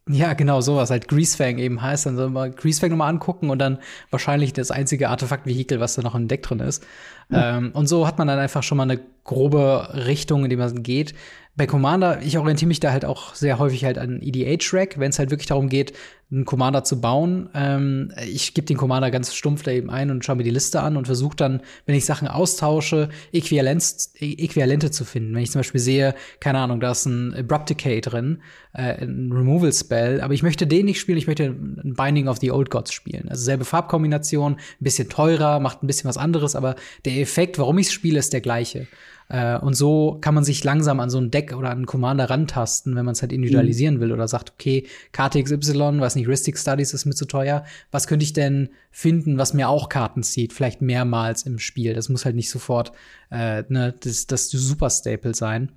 [0.09, 3.79] ja, genau, sowas, halt Greasefang eben heißt, dann soll man Greasefang nochmal angucken und dann
[4.11, 6.87] wahrscheinlich das einzige Artefaktvehikel, was da noch im Deck drin ist.
[7.31, 7.59] Ja.
[7.59, 10.85] Ähm, und so hat man dann einfach schon mal eine grobe Richtung, in die man
[10.85, 11.14] geht
[11.57, 15.19] bei Commander, ich orientiere mich da halt auch sehr häufig halt an EDH-Rack, wenn es
[15.19, 15.95] halt wirklich darum geht,
[16.31, 17.49] einen Commander zu bauen.
[17.55, 20.81] Ähm, ich gebe den Commander ganz stumpf da eben ein und schaue mir die Liste
[20.81, 25.35] an und versuche dann, wenn ich Sachen austausche, Äquivalenz, Äquivalente zu finden.
[25.35, 28.43] Wenn ich zum Beispiel sehe, keine Ahnung, da ist ein Abrupt Decay drin,
[28.75, 32.39] äh, ein Removal Spell, aber ich möchte den nicht spielen, ich möchte ein Binding of
[32.39, 33.29] the Old Gods spielen.
[33.31, 36.75] Also selbe Farbkombination, ein bisschen teurer, macht ein bisschen was anderes, aber
[37.07, 38.89] der Effekt, warum ich es spiele, ist der gleiche.
[39.29, 42.31] Äh, und so kann man sich langsam an so ein Deck oder an einen Commander
[42.31, 44.01] rantasten, wenn man es halt individualisieren mhm.
[44.01, 47.64] will oder sagt, okay, Karte XY, weiß nicht, Ristic Studies ist mir zu teuer.
[47.91, 50.53] Was könnte ich denn finden, was mir auch Karten zieht?
[50.53, 51.95] Vielleicht mehrmals im Spiel.
[51.95, 52.93] Das muss halt nicht sofort
[53.31, 55.72] äh, ne, das, das Super Staple sein.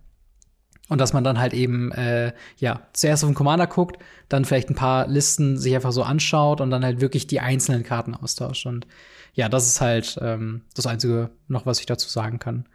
[0.89, 4.69] Und dass man dann halt eben, äh, ja, zuerst auf den Commander guckt, dann vielleicht
[4.69, 8.65] ein paar Listen sich einfach so anschaut und dann halt wirklich die einzelnen Karten austauscht.
[8.65, 8.87] Und
[9.35, 12.65] ja, das ist halt ähm, das Einzige noch, was ich dazu sagen kann.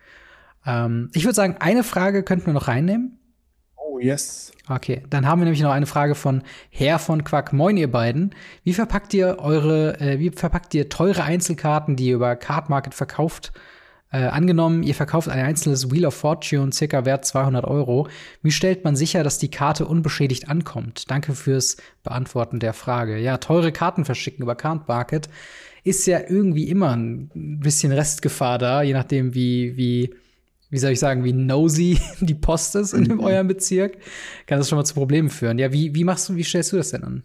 [0.67, 3.19] Ähm, ich würde sagen, eine Frage könnten wir noch reinnehmen.
[3.77, 4.53] Oh yes.
[4.69, 7.53] Okay, dann haben wir nämlich noch eine Frage von Herr von Quack.
[7.53, 8.35] Moin, ihr beiden.
[8.62, 12.95] Wie verpackt ihr eure, äh, wie verpackt ihr teure Einzelkarten, die ihr über Card Market
[12.95, 13.53] verkauft?
[14.11, 18.09] Äh, angenommen, ihr verkauft ein einzelnes Wheel of Fortune, circa wert 200 Euro.
[18.43, 21.11] Wie stellt man sicher, dass die Karte unbeschädigt ankommt?
[21.11, 23.19] Danke fürs Beantworten der Frage.
[23.19, 25.29] Ja, teure Karten verschicken über Card Market
[25.85, 27.29] ist ja irgendwie immer ein
[27.61, 30.15] bisschen Restgefahr da, je nachdem, wie, wie,
[30.71, 33.21] wie soll ich sagen, wie nosy die Post ist in mhm.
[33.21, 33.99] eurem Bezirk,
[34.47, 35.59] kann das schon mal zu Problemen führen.
[35.59, 37.23] Ja, wie, wie machst du, wie stellst du das denn an?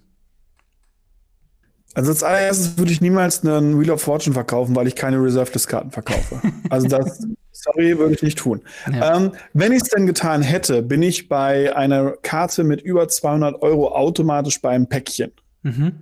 [1.96, 5.92] Also als allererstes würde ich niemals einen Wheel of Fortune verkaufen, weil ich keine Reserved-Karten
[5.92, 6.40] verkaufe.
[6.70, 8.62] also das, sorry, würde ich nicht tun.
[8.92, 9.18] Ja.
[9.18, 13.62] Ähm, wenn ich es denn getan hätte, bin ich bei einer Karte mit über 200
[13.62, 15.32] Euro automatisch bei einem Päckchen.
[15.64, 15.94] Mhm.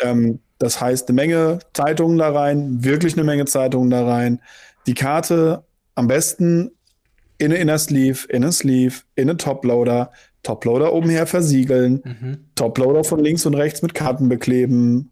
[0.00, 4.40] Ähm, das heißt, eine Menge Zeitungen da rein, wirklich eine Menge Zeitungen da rein.
[4.86, 5.64] Die Karte
[5.94, 6.70] am besten
[7.38, 10.12] in eine Inner Sleeve, in eine Sleeve, in eine Toploader,
[10.42, 12.44] Toploader oben her versiegeln, mhm.
[12.54, 15.10] Toploader von links und rechts mit Karten bekleben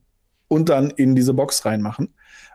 [0.49, 2.15] und dann in diese Box reinmachen.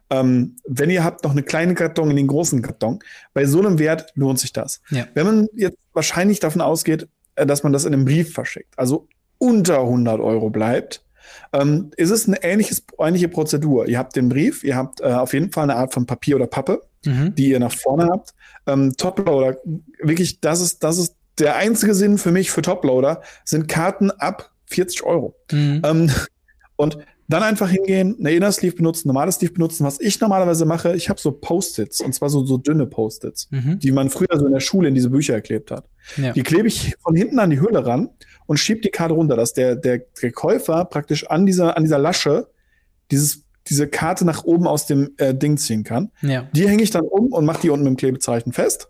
[0.10, 3.00] Ähm, wenn ihr habt noch eine kleine Karton in den großen Karton,
[3.34, 4.82] bei so einem Wert lohnt sich das.
[4.90, 5.08] Ja.
[5.14, 9.08] Wenn man jetzt wahrscheinlich davon ausgeht, äh, dass man das in einem Brief verschickt, also
[9.38, 11.05] unter 100 Euro bleibt,
[11.54, 13.88] ähm, ist es eine ähnliches, ähnliche Prozedur.
[13.88, 16.48] Ihr habt den Brief, ihr habt äh, auf jeden Fall eine Art von Papier oder
[16.48, 17.34] Pappe, mhm.
[17.36, 18.34] die ihr nach vorne habt.
[18.68, 19.58] Ähm, Toploader,
[20.02, 24.52] wirklich, das ist, das ist der einzige Sinn für mich für Toploader, sind Karten ab
[24.68, 25.36] 40 Euro.
[25.52, 25.82] Mhm.
[25.86, 26.12] Ähm,
[26.76, 26.98] und
[27.28, 29.84] dann einfach hingehen, eine Inner Sleeve benutzen, normales Sleeve benutzen.
[29.86, 33.80] Was ich normalerweise mache, ich habe so Post-its, und zwar so, so dünne Post-its, mhm.
[33.80, 35.90] die man früher so in der Schule in diese Bücher geklebt hat.
[36.18, 36.34] Ja.
[36.34, 38.10] Die klebe ich von hinten an die Hülle ran
[38.46, 41.98] und schiebe die Karte runter, dass der, der, der Käufer praktisch an dieser, an dieser
[41.98, 42.48] Lasche
[43.12, 46.12] dieses, diese Karte nach oben aus dem äh, Ding ziehen kann.
[46.22, 46.48] Ja.
[46.54, 48.90] Die hänge ich dann um und mache die unten mit dem Klebezeichen fest.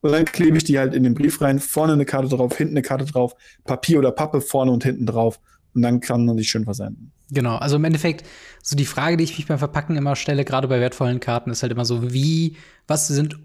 [0.00, 2.74] Und dann klebe ich die halt in den Brief rein, vorne eine Karte drauf, hinten
[2.74, 3.34] eine Karte drauf,
[3.64, 5.40] Papier oder Pappe vorne und hinten drauf.
[5.74, 7.12] Und dann kann man die schön versenden.
[7.30, 8.24] Genau, also im Endeffekt,
[8.62, 11.62] so die Frage, die ich mich beim Verpacken immer stelle, gerade bei wertvollen Karten, ist
[11.62, 12.56] halt immer so, wie,
[12.86, 13.38] was sind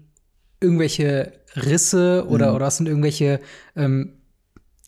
[0.60, 2.56] irgendwelche Risse oder, mhm.
[2.56, 3.40] oder was sind irgendwelche
[3.74, 4.12] ähm,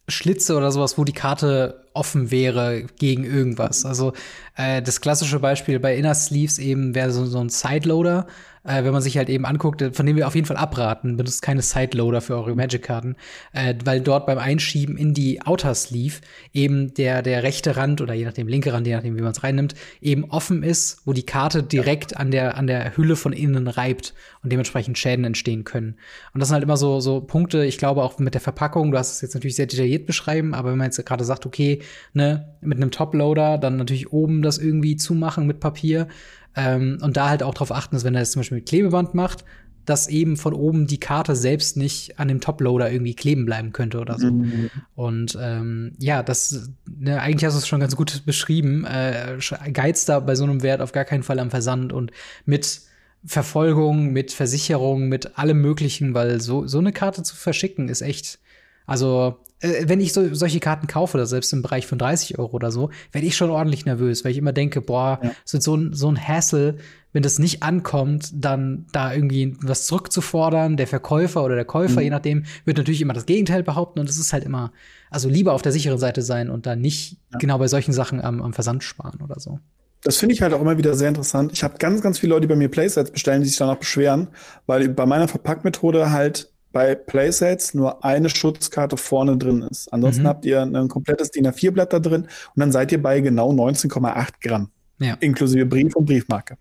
[0.08, 3.84] Schlitze oder sowas, wo die Karte offen wäre gegen irgendwas.
[3.84, 4.12] Also
[4.56, 8.26] äh, das klassische Beispiel bei Inner Sleeves eben wäre so, so ein Sideloader,
[8.64, 11.16] äh, wenn man sich halt eben anguckt, äh, von dem wir auf jeden Fall abraten,
[11.16, 13.16] benutzt keine Sideloader für eure Magic-Karten,
[13.52, 16.16] äh, weil dort beim Einschieben in die Outer Sleeve
[16.52, 19.42] eben der, der rechte Rand oder je nachdem linke Rand, je nachdem wie man es
[19.42, 23.68] reinnimmt, eben offen ist, wo die Karte direkt an der, an der Hülle von innen
[23.68, 25.96] reibt und dementsprechend Schäden entstehen können.
[26.32, 28.98] Und das sind halt immer so, so Punkte, ich glaube auch mit der Verpackung, du
[28.98, 31.80] hast es jetzt natürlich sehr detailliert beschreiben, aber wenn man jetzt gerade sagt, okay,
[32.14, 36.08] ne, mit einem Toploader, dann natürlich oben das irgendwie zumachen mit Papier,
[36.56, 39.14] ähm, und da halt auch darauf achten, dass wenn er das zum Beispiel mit Klebeband
[39.14, 39.44] macht,
[39.84, 43.98] dass eben von oben die Karte selbst nicht an dem Toploader irgendwie kleben bleiben könnte
[43.98, 44.30] oder so.
[44.30, 44.70] Mhm.
[44.94, 48.86] Und ähm, ja, das, ne, eigentlich hast du es schon ganz gut beschrieben.
[48.86, 49.38] Äh,
[49.72, 52.12] geizt da bei so einem Wert auf gar keinen Fall am Versand und
[52.46, 52.80] mit
[53.26, 58.38] Verfolgung, mit Versicherung, mit allem Möglichen, weil so, so eine Karte zu verschicken ist echt
[58.86, 62.70] also, äh, wenn ich so, solche Karten kaufe, selbst im Bereich von 30 Euro oder
[62.70, 65.30] so, werde ich schon ordentlich nervös, weil ich immer denke, boah, ja.
[65.44, 66.78] so, ein, so ein Hassel,
[67.12, 72.04] wenn das nicht ankommt, dann da irgendwie was zurückzufordern, der Verkäufer oder der Käufer, mhm.
[72.04, 74.72] je nachdem, wird natürlich immer das Gegenteil behaupten und es ist halt immer,
[75.10, 77.38] also lieber auf der sicheren Seite sein und dann nicht ja.
[77.38, 79.60] genau bei solchen Sachen am, am Versand sparen oder so.
[80.02, 81.52] Das finde ich halt auch immer wieder sehr interessant.
[81.54, 84.28] Ich habe ganz, ganz viele Leute, die bei mir Playsets bestellen, die sich danach beschweren,
[84.66, 89.90] weil bei meiner Verpackmethode halt bei Playsets nur eine Schutzkarte vorne drin ist.
[89.92, 90.26] Ansonsten mhm.
[90.26, 94.28] habt ihr ein komplettes DIN A4-Blatt da drin und dann seid ihr bei genau 19,8
[94.42, 94.70] Gramm.
[94.98, 95.14] Ja.
[95.20, 96.58] Inklusive Brief und Briefmarke.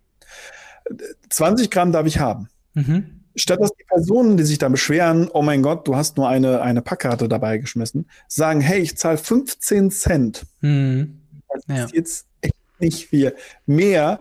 [1.30, 2.48] 20 Gramm darf ich haben.
[2.76, 3.22] Mhm.
[3.36, 6.62] Statt dass die Personen, die sich da beschweren, oh mein Gott, du hast nur eine,
[6.62, 10.46] eine Packkarte dabei geschmissen, sagen, hey, ich zahle 15 Cent.
[10.62, 11.22] Mhm.
[11.50, 11.86] Das ja.
[11.86, 13.36] ist jetzt echt nicht viel.
[13.66, 14.20] Mehr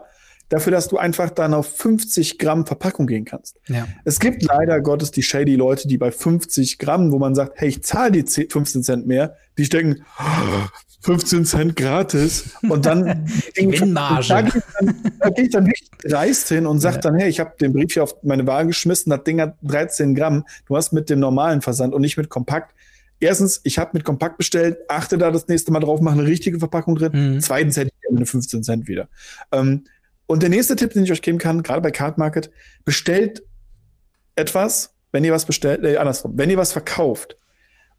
[0.52, 3.58] dafür, dass du einfach dann auf 50 Gramm Verpackung gehen kannst.
[3.68, 3.86] Ja.
[4.04, 7.68] Es gibt leider Gottes die shady Leute, die bei 50 Gramm, wo man sagt, hey,
[7.68, 10.04] ich zahle die 10, 15 Cent mehr, die stecken
[11.00, 14.28] 15 Cent gratis und dann Gewinnmarge.
[14.28, 17.00] Da gehe ich, geh ich dann nicht dreist hin und sage ja.
[17.00, 20.14] dann, hey, ich habe den Brief hier auf meine Waage geschmissen, das Ding hat 13
[20.14, 22.74] Gramm, du hast mit dem normalen Versand und nicht mit Kompakt
[23.20, 26.58] erstens, ich habe mit Kompakt bestellt, achte da das nächste Mal drauf, mache eine richtige
[26.58, 27.34] Verpackung drin.
[27.34, 27.40] Mhm.
[27.40, 29.08] Zweitens hätte ich eine 15 Cent wieder.
[29.52, 29.84] Ähm,
[30.32, 32.50] und der nächste Tipp, den ich euch geben kann, gerade bei Card Market,
[32.86, 33.42] bestellt
[34.34, 37.36] etwas, wenn ihr was bestellt, äh, andersrum, wenn ihr was verkauft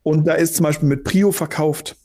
[0.01, 1.95] und da ist zum Beispiel mit Prio verkauft,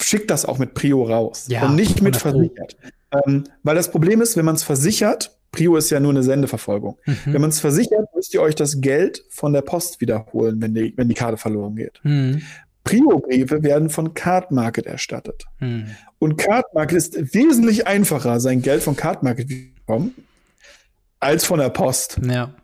[0.00, 2.76] schickt das auch mit Prio raus ja, und nicht mit versichert.
[3.10, 6.96] Ähm, weil das Problem ist, wenn man es versichert, Prio ist ja nur eine Sendeverfolgung.
[7.06, 7.16] Mhm.
[7.24, 10.94] Wenn man es versichert, müsst ihr euch das Geld von der Post wiederholen, wenn die,
[10.96, 11.98] wenn die Karte verloren geht.
[12.04, 12.42] Mhm.
[12.88, 15.44] Prio-Briefe werden von Card Market erstattet.
[15.60, 15.88] Mhm.
[16.18, 20.14] Und Card Market ist wesentlich einfacher, sein Geld von Card Market zu bekommen,
[21.20, 22.18] als von der Post.
[22.26, 22.54] Ja.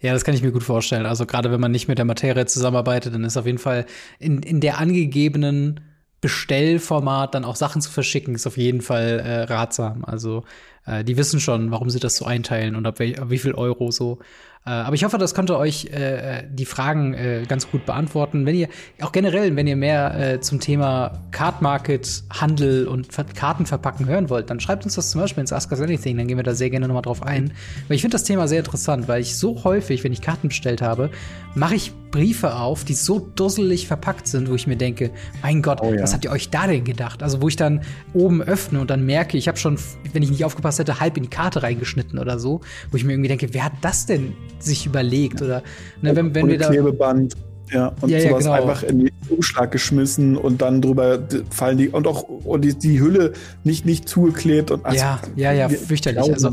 [0.00, 1.06] Ja, das kann ich mir gut vorstellen.
[1.06, 3.86] Also gerade wenn man nicht mit der Materie zusammenarbeitet, dann ist auf jeden Fall
[4.18, 5.80] in, in der angegebenen
[6.20, 10.04] Bestellformat dann auch Sachen zu verschicken, ist auf jeden Fall äh, ratsam.
[10.04, 10.44] Also
[10.86, 13.90] äh, die wissen schon, warum sie das so einteilen und ab, ab wie viel Euro
[13.90, 14.18] so.
[14.66, 18.46] Äh, aber ich hoffe, das konnte euch äh, die Fragen äh, ganz gut beantworten.
[18.46, 18.68] Wenn ihr
[19.00, 24.06] auch generell, wenn ihr mehr äh, zum Thema Card Market, Handel und Ver Karten verpacken
[24.06, 26.44] hören wollt, dann schreibt uns das zum Beispiel ins Ask Us Anything, dann gehen wir
[26.44, 27.52] da sehr gerne nochmal drauf ein.
[27.86, 30.82] Weil ich finde das Thema sehr interessant, weil ich so häufig, wenn ich Karten bestellt
[30.82, 31.10] habe,
[31.54, 35.10] mache ich Briefe auf, die so dusselig verpackt sind, wo ich mir denke,
[35.42, 36.02] mein Gott, oh ja.
[36.02, 37.22] was habt ihr euch da denn gedacht?
[37.22, 37.82] Also wo ich dann
[38.14, 39.78] oben öffne und dann merke, ich habe schon,
[40.12, 42.60] wenn ich nicht aufgepasst hätte, halb in die Karte reingeschnitten oder so,
[42.90, 45.62] wo ich mir irgendwie denke, wer hat das denn sich überlegt oder
[46.02, 47.34] ne, wenn, wenn wir da Klebeband.
[47.72, 48.70] Ja, und ja, sowas ja, genau.
[48.70, 51.18] einfach in den Umschlag geschmissen und dann drüber
[51.50, 53.32] fallen die und auch und die, die Hülle
[53.64, 56.32] nicht, nicht zugeklebt und also, ja, ja, ja, fürchterlich.
[56.32, 56.52] Also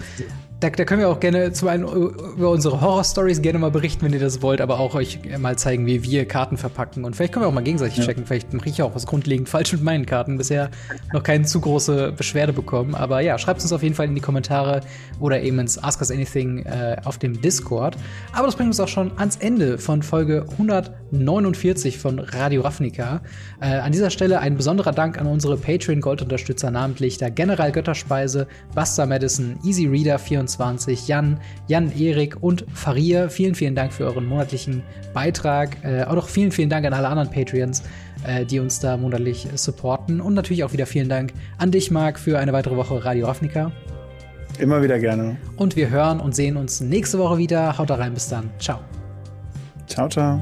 [0.64, 4.14] da, da, können wir auch gerne zu einem über unsere Horror-Stories gerne mal berichten, wenn
[4.14, 7.04] ihr das wollt, aber auch euch mal zeigen, wie wir Karten verpacken.
[7.04, 8.06] Und vielleicht können wir auch mal gegenseitig ja.
[8.06, 8.26] checken.
[8.26, 10.38] Vielleicht mache ich auch was grundlegend falsch mit meinen Karten.
[10.38, 10.72] Bisher
[11.12, 12.96] noch keine zu große Beschwerde bekommen.
[12.96, 14.82] Aber ja, schreibt uns auf jeden Fall in die Kommentare
[15.20, 17.98] oder eben ins Ask Us Anything äh, auf dem Discord.
[18.32, 23.22] Aber das bringt uns auch schon ans Ende von Folge 149 von Radio Ravnica.
[23.60, 29.06] Äh, an dieser Stelle ein besonderer Dank an unsere Patreon-Gold-Unterstützer, namentlich der General Götterspeise, Buster
[29.06, 33.30] Madison, Easy Reader 24 24, Jan, Jan-Erik und Faria.
[33.30, 34.84] Vielen, vielen Dank für euren monatlichen
[35.14, 35.78] Beitrag.
[35.84, 37.84] Äh, auch noch vielen, vielen Dank an alle anderen Patreons,
[38.26, 40.22] äh, die uns da monatlich supporten.
[40.22, 43.72] Und natürlich auch wieder vielen Dank an dich, Marc, für eine weitere Woche Radio Ravnica.
[44.60, 45.38] Immer wieder gerne.
[45.58, 47.78] Und wir hören und sehen uns nächste Woche wieder.
[47.78, 48.50] Haut da rein, bis dann.
[48.60, 48.80] Ciao.
[49.88, 50.40] Ciao, ciao.